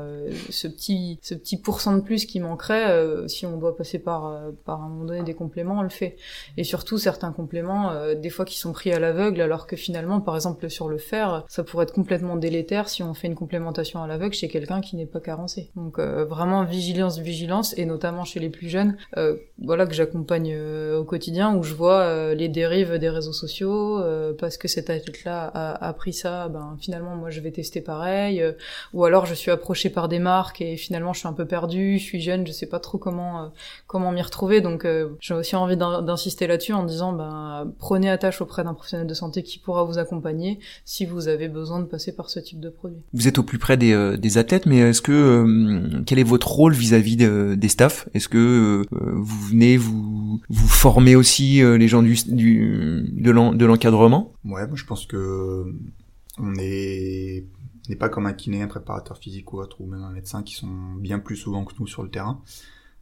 ce 0.49 0.67
petit 0.67 1.19
ce 1.21 1.35
petit 1.35 1.57
pourcent 1.57 1.95
de 1.95 2.01
plus 2.01 2.25
qui 2.25 2.39
manquerait, 2.39 2.89
euh, 2.89 3.27
si 3.27 3.45
on 3.45 3.57
doit 3.57 3.75
passer 3.75 3.99
par, 3.99 4.27
euh, 4.27 4.51
par 4.65 4.81
un 4.81 4.89
moment 4.89 5.05
donné 5.05 5.23
des 5.23 5.33
compléments, 5.33 5.79
on 5.79 5.81
le 5.81 5.89
fait. 5.89 6.15
Et 6.55 6.63
surtout 6.63 6.97
certains 6.97 7.31
compléments, 7.31 7.91
euh, 7.91 8.15
des 8.15 8.29
fois 8.29 8.45
qui 8.45 8.57
sont 8.57 8.71
pris 8.71 8.91
à 8.91 8.99
l'aveugle, 8.99 9.41
alors 9.41 9.67
que 9.67 9.75
finalement, 9.75 10.21
par 10.21 10.35
exemple 10.35 10.69
sur 10.69 10.87
le 10.87 10.97
fer, 10.97 11.43
ça 11.47 11.63
pourrait 11.63 11.83
être 11.83 11.93
complètement 11.93 12.35
délétère 12.35 12.89
si 12.89 13.03
on 13.03 13.13
fait 13.13 13.27
une 13.27 13.35
complémentation 13.35 14.01
à 14.01 14.07
l'aveugle 14.07 14.33
chez 14.33 14.47
quelqu'un 14.47 14.81
qui 14.81 14.95
n'est 14.95 15.05
pas 15.05 15.19
carencé. 15.19 15.69
Donc 15.75 15.99
vraiment 15.99 16.63
vigilance, 16.63 17.19
vigilance, 17.19 17.77
et 17.77 17.85
notamment 17.85 18.23
chez 18.23 18.39
les 18.39 18.49
plus 18.49 18.69
jeunes, 18.69 18.97
voilà 19.61 19.85
que 19.85 19.93
j'accompagne 19.93 20.46
au 20.55 21.03
quotidien, 21.03 21.55
où 21.55 21.63
je 21.63 21.73
vois 21.73 22.33
les 22.33 22.49
dérives 22.49 22.97
des 22.97 23.09
réseaux 23.09 23.33
sociaux, 23.33 24.01
parce 24.39 24.57
que 24.57 24.67
cet 24.67 24.89
athlète-là 24.89 25.51
a, 25.53 25.93
pris 25.93 26.13
ça, 26.13 26.47
ben 26.49 26.77
finalement 26.79 27.15
moi 27.15 27.29
je 27.29 27.41
vais 27.41 27.51
tester 27.51 27.81
pareil, 27.81 28.43
ou 28.93 29.05
alors 29.05 29.25
je 29.25 29.33
suis 29.33 29.51
approché 29.51 29.89
par 29.89 30.07
des 30.07 30.19
marques 30.19 30.61
et 30.61 30.77
finalement 30.77 31.13
je 31.13 31.19
suis 31.19 31.27
un 31.27 31.33
peu 31.33 31.45
perdu, 31.45 31.97
je 31.97 32.03
suis 32.03 32.21
jeune, 32.21 32.45
je 32.45 32.51
sais 32.51 32.65
pas 32.65 32.79
trop 32.79 32.97
comment 32.97 33.43
euh, 33.43 33.47
comment 33.87 34.11
m'y 34.11 34.21
retrouver, 34.21 34.61
donc 34.61 34.85
euh, 34.85 35.09
j'ai 35.19 35.33
aussi 35.33 35.55
envie 35.55 35.77
d'insister 35.77 36.47
là-dessus 36.47 36.73
en 36.73 36.83
disant 36.83 37.13
ben 37.13 37.71
prenez 37.79 38.09
attache 38.09 38.41
auprès 38.41 38.63
d'un 38.63 38.73
professionnel 38.73 39.07
de 39.07 39.13
santé 39.13 39.43
qui 39.43 39.59
pourra 39.59 39.83
vous 39.83 39.97
accompagner 39.97 40.59
si 40.85 41.05
vous 41.05 41.27
avez 41.27 41.47
besoin 41.47 41.79
de 41.79 41.85
passer 41.85 42.15
par 42.15 42.29
ce 42.29 42.39
type 42.39 42.59
de 42.59 42.69
produit. 42.69 42.99
Vous 43.13 43.27
êtes 43.27 43.37
au 43.37 43.43
plus 43.43 43.59
près 43.59 43.77
des, 43.77 43.93
euh, 43.93 44.17
des 44.17 44.37
athlètes, 44.37 44.65
mais 44.65 44.79
est-ce 44.79 45.01
que 45.01 46.03
quel 46.05 46.19
est 46.19 46.23
votre 46.23 46.47
rôle 46.49 46.73
vis-à-vis 46.73 47.17
des 47.17 47.69
staffs? 47.69 48.07
Est-ce 48.13 48.29
que 48.29 48.83
vous 48.91 49.41
venez 49.47 49.77
vous 49.77 50.26
vous 50.49 50.67
former 50.67 51.15
aussi 51.15 51.61
les 51.61 51.87
gens 51.87 52.03
du, 52.03 52.15
de 52.15 53.65
l'encadrement? 53.65 54.33
Ouais, 54.45 54.67
moi 54.67 54.75
je 54.75 54.85
pense 54.85 55.05
que 55.05 55.65
on 56.39 56.53
est 56.59 57.45
n'est 57.89 57.95
pas 57.95 58.09
comme 58.09 58.25
un 58.25 58.33
kiné, 58.33 58.61
un 58.61 58.67
préparateur 58.67 59.17
physique 59.17 59.53
ou 59.53 59.59
autre, 59.59 59.79
ou 59.81 59.87
même 59.87 60.03
un 60.03 60.11
médecin 60.11 60.43
qui 60.43 60.55
sont 60.55 60.93
bien 60.97 61.19
plus 61.19 61.37
souvent 61.37 61.63
que 61.63 61.73
nous 61.79 61.87
sur 61.87 62.03
le 62.03 62.09
terrain, 62.09 62.41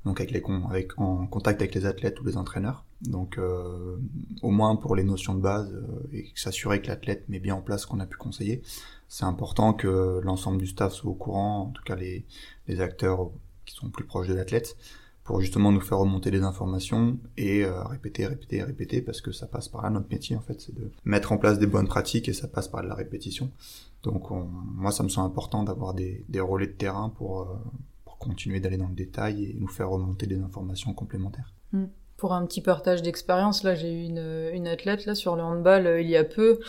donc 0.05 0.19
avec 0.21 0.31
les 0.31 0.43
avec 0.69 0.97
en 0.99 1.25
contact 1.27 1.61
avec 1.61 1.73
les 1.73 1.85
athlètes 1.85 2.19
ou 2.21 2.25
les 2.25 2.37
entraîneurs. 2.37 2.85
Donc 3.01 3.37
euh, 3.37 3.97
au 4.41 4.51
moins 4.51 4.75
pour 4.75 4.95
les 4.95 5.03
notions 5.03 5.35
de 5.35 5.41
base 5.41 5.73
euh, 5.73 6.07
et 6.13 6.31
s'assurer 6.35 6.81
que 6.81 6.87
l'athlète 6.87 7.27
met 7.29 7.39
bien 7.39 7.55
en 7.55 7.61
place 7.61 7.81
ce 7.81 7.87
qu'on 7.87 7.99
a 7.99 8.05
pu 8.05 8.17
conseiller. 8.17 8.61
C'est 9.07 9.25
important 9.25 9.73
que 9.73 10.21
l'ensemble 10.23 10.57
du 10.57 10.67
staff 10.67 10.93
soit 10.93 11.11
au 11.11 11.15
courant, 11.15 11.61
en 11.63 11.71
tout 11.71 11.83
cas 11.83 11.95
les 11.95 12.81
acteurs 12.81 13.29
qui 13.65 13.75
sont 13.75 13.89
plus 13.89 14.05
proches 14.05 14.27
de 14.27 14.33
l'athlète, 14.33 14.77
pour 15.25 15.41
justement 15.41 15.71
nous 15.71 15.81
faire 15.81 15.97
remonter 15.97 16.31
les 16.31 16.43
informations 16.43 17.17
et 17.35 17.65
euh, 17.65 17.83
répéter, 17.83 18.27
répéter, 18.27 18.63
répéter, 18.63 19.01
parce 19.01 19.21
que 19.21 19.31
ça 19.31 19.47
passe 19.47 19.67
par 19.67 19.81
là 19.81 19.89
notre 19.89 20.07
métier 20.09 20.37
en 20.37 20.41
fait, 20.41 20.61
c'est 20.61 20.73
de 20.73 20.91
mettre 21.03 21.31
en 21.31 21.37
place 21.37 21.59
des 21.59 21.65
bonnes 21.67 21.87
pratiques 21.87 22.29
et 22.29 22.33
ça 22.33 22.47
passe 22.47 22.67
par 22.67 22.83
de 22.83 22.87
la 22.87 22.95
répétition. 22.95 23.51
Donc 24.03 24.29
moi 24.29 24.91
ça 24.91 25.03
me 25.03 25.09
semble 25.09 25.27
important 25.27 25.63
d'avoir 25.63 25.95
des, 25.95 26.23
des 26.29 26.39
relais 26.39 26.67
de 26.67 26.73
terrain 26.73 27.09
pour, 27.09 27.41
euh, 27.41 27.45
pour 28.05 28.19
continuer 28.19 28.59
d'aller 28.59 28.77
dans 28.77 28.87
le 28.87 28.93
détail 28.93 29.45
et 29.45 29.55
nous 29.59 29.67
faire 29.67 29.89
remonter 29.89 30.27
des 30.27 30.39
informations 30.39 30.93
complémentaires. 30.93 31.53
Mm 31.73 31.85
pour 32.17 32.33
un 32.33 32.45
petit 32.45 32.61
partage 32.61 33.01
d'expérience, 33.01 33.63
là 33.63 33.75
j'ai 33.75 33.91
eu 33.91 34.03
une, 34.03 34.49
une, 34.53 34.67
athlète 34.67 35.05
là 35.05 35.15
sur 35.15 35.35
le 35.35 35.43
handball 35.43 35.85
euh, 35.85 36.01
il 36.01 36.09
y 36.09 36.15
a 36.15 36.23
peu, 36.23 36.59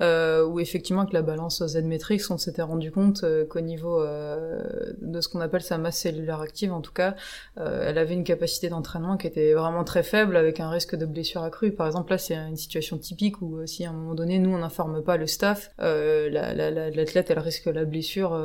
euh, 0.00 0.44
où 0.44 0.58
effectivement 0.58 1.02
avec 1.02 1.12
la 1.12 1.22
balance 1.22 1.64
Z-Metrix, 1.64 2.22
on 2.30 2.38
s'était 2.38 2.62
rendu 2.62 2.90
compte 2.90 3.22
euh, 3.22 3.46
qu'au 3.46 3.60
niveau 3.60 4.02
euh, 4.02 4.62
de 5.00 5.20
ce 5.20 5.28
qu'on 5.28 5.40
appelle 5.40 5.62
sa 5.62 5.78
masse 5.78 5.98
cellulaire 5.98 6.40
active, 6.40 6.72
en 6.72 6.80
tout 6.80 6.92
cas, 6.92 7.14
elle 7.56 7.98
avait 7.98 8.14
une 8.14 8.24
capacité 8.24 8.68
d'entraînement 8.68 9.16
qui 9.16 9.26
était 9.26 9.54
vraiment 9.54 9.84
très 9.84 10.02
faible, 10.02 10.36
avec 10.36 10.60
un 10.60 10.70
risque 10.70 10.96
de 10.96 11.06
blessure 11.06 11.42
accrue. 11.42 11.72
Par 11.72 11.86
exemple, 11.86 12.10
là 12.10 12.18
c'est 12.18 12.34
une 12.34 12.56
situation 12.56 12.98
typique 12.98 13.40
où 13.42 13.64
si 13.66 13.84
à 13.84 13.90
un 13.90 13.92
moment 13.92 14.14
donné 14.14 14.38
nous 14.38 14.50
on 14.50 14.58
n'informe 14.58 15.02
pas 15.02 15.16
le 15.16 15.26
staff, 15.26 15.70
l'athlète 15.78 16.56
la, 16.56 16.70
la, 16.70 17.24
elle 17.28 17.38
risque 17.38 17.66
la 17.66 17.84
blessure 17.84 18.36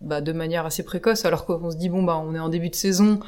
bah, 0.00 0.20
de 0.20 0.32
manière 0.32 0.64
assez 0.64 0.84
précoce, 0.84 1.24
alors 1.24 1.44
qu'on 1.44 1.70
se 1.70 1.76
dit 1.76 1.88
bon 1.88 2.04
bah 2.04 2.22
on 2.24 2.34
est 2.34 2.38
en 2.38 2.48
début 2.48 2.70
de 2.70 2.74
saison. 2.76 3.18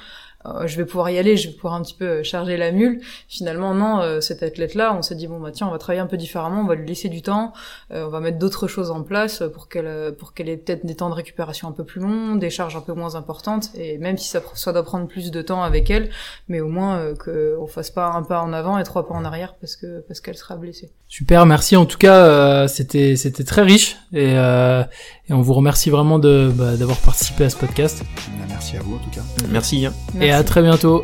Euh, 0.46 0.66
je 0.66 0.76
vais 0.76 0.86
pouvoir 0.86 1.10
y 1.10 1.18
aller, 1.18 1.36
je 1.36 1.48
vais 1.48 1.54
pouvoir 1.54 1.74
un 1.74 1.82
petit 1.82 1.94
peu 1.94 2.06
euh, 2.06 2.22
charger 2.22 2.56
la 2.56 2.72
mule. 2.72 3.00
Finalement, 3.28 3.74
non, 3.74 4.00
euh, 4.00 4.20
cette 4.20 4.42
athlète-là, 4.42 4.94
on 4.96 5.02
s'est 5.02 5.14
dit 5.14 5.26
bon 5.26 5.38
bah 5.38 5.50
tiens, 5.52 5.68
on 5.68 5.70
va 5.70 5.78
travailler 5.78 6.00
un 6.00 6.06
peu 6.06 6.16
différemment, 6.16 6.62
on 6.62 6.66
va 6.66 6.76
lui 6.76 6.86
laisser 6.86 7.08
du 7.08 7.20
temps, 7.22 7.52
on 7.90 8.08
va 8.08 8.20
mettre 8.20 8.38
d'autres 8.38 8.66
choses 8.66 8.90
en 8.90 9.02
place 9.02 9.42
pour 9.52 9.68
qu'elle 9.68 10.14
pour 10.18 10.32
qu'elle 10.32 10.48
ait 10.48 10.56
peut-être 10.56 10.86
des 10.86 10.94
temps 10.94 11.10
de 11.10 11.14
récupération 11.14 11.68
un 11.68 11.72
peu 11.72 11.84
plus 11.84 12.00
longs, 12.00 12.36
des 12.36 12.50
charges 12.50 12.76
un 12.76 12.80
peu 12.80 12.92
moins 12.92 13.16
importantes, 13.16 13.70
et 13.74 13.98
même 13.98 14.16
si 14.16 14.28
ça, 14.28 14.40
ça 14.54 14.72
doit 14.72 14.82
prendre 14.82 15.06
plus 15.06 15.30
de 15.30 15.42
temps 15.42 15.62
avec 15.62 15.90
elle, 15.90 16.10
mais 16.48 16.60
au 16.60 16.68
moins 16.68 17.14
qu'on 17.16 17.66
fasse 17.66 17.90
pas 17.90 18.12
un 18.12 18.22
pas 18.22 18.40
en 18.40 18.52
avant 18.52 18.78
et 18.78 18.84
trois 18.84 19.06
pas 19.06 19.14
en 19.14 19.24
arrière 19.24 19.54
parce 19.60 19.76
que 19.76 20.00
parce 20.00 20.20
qu'elle 20.20 20.36
sera 20.36 20.56
blessée. 20.56 20.90
Super, 21.08 21.44
merci. 21.44 21.76
En 21.76 21.86
tout 21.86 21.98
cas, 21.98 22.66
c'était 22.68 23.16
c'était 23.16 23.44
très 23.44 23.62
riche 23.62 23.96
et, 24.12 24.32
et 24.32 25.32
on 25.32 25.42
vous 25.42 25.54
remercie 25.54 25.90
vraiment 25.90 26.18
de 26.18 26.50
bah, 26.54 26.76
d'avoir 26.76 26.98
participé 26.98 27.44
à 27.44 27.50
ce 27.50 27.56
podcast. 27.56 28.02
Merci 28.48 28.76
à 28.76 28.80
vous 28.80 28.96
en 28.96 28.98
tout 28.98 29.10
cas. 29.10 29.22
Merci. 29.50 29.86
Merci 30.14 30.29
et 30.30 30.32
à 30.32 30.44
très 30.44 30.62
bientôt. 30.62 31.02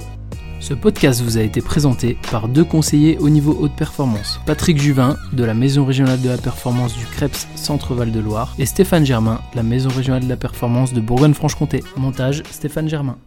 Ce 0.60 0.72
podcast 0.72 1.20
vous 1.20 1.36
a 1.36 1.42
été 1.42 1.60
présenté 1.60 2.16
par 2.30 2.46
deux 2.48 2.62
conseillers 2.62 3.18
au 3.18 3.28
niveau 3.28 3.56
haute 3.58 3.74
performance, 3.74 4.40
Patrick 4.46 4.80
Juvin 4.80 5.16
de 5.32 5.44
la 5.44 5.52
Maison 5.52 5.84
régionale 5.84 6.20
de 6.20 6.28
la 6.28 6.38
performance 6.38 6.96
du 6.96 7.04
CREPS 7.04 7.48
Centre-Val 7.56 8.12
de 8.12 8.20
Loire 8.20 8.54
et 8.58 8.66
Stéphane 8.66 9.04
Germain 9.04 9.40
de 9.50 9.56
la 9.56 9.64
Maison 9.64 9.90
régionale 9.90 10.22
de 10.22 10.28
la 10.28 10.36
performance 10.36 10.92
de 10.92 11.00
Bourgogne-Franche-Comté. 11.00 11.82
Montage 11.96 12.44
Stéphane 12.52 12.88
Germain. 12.88 13.18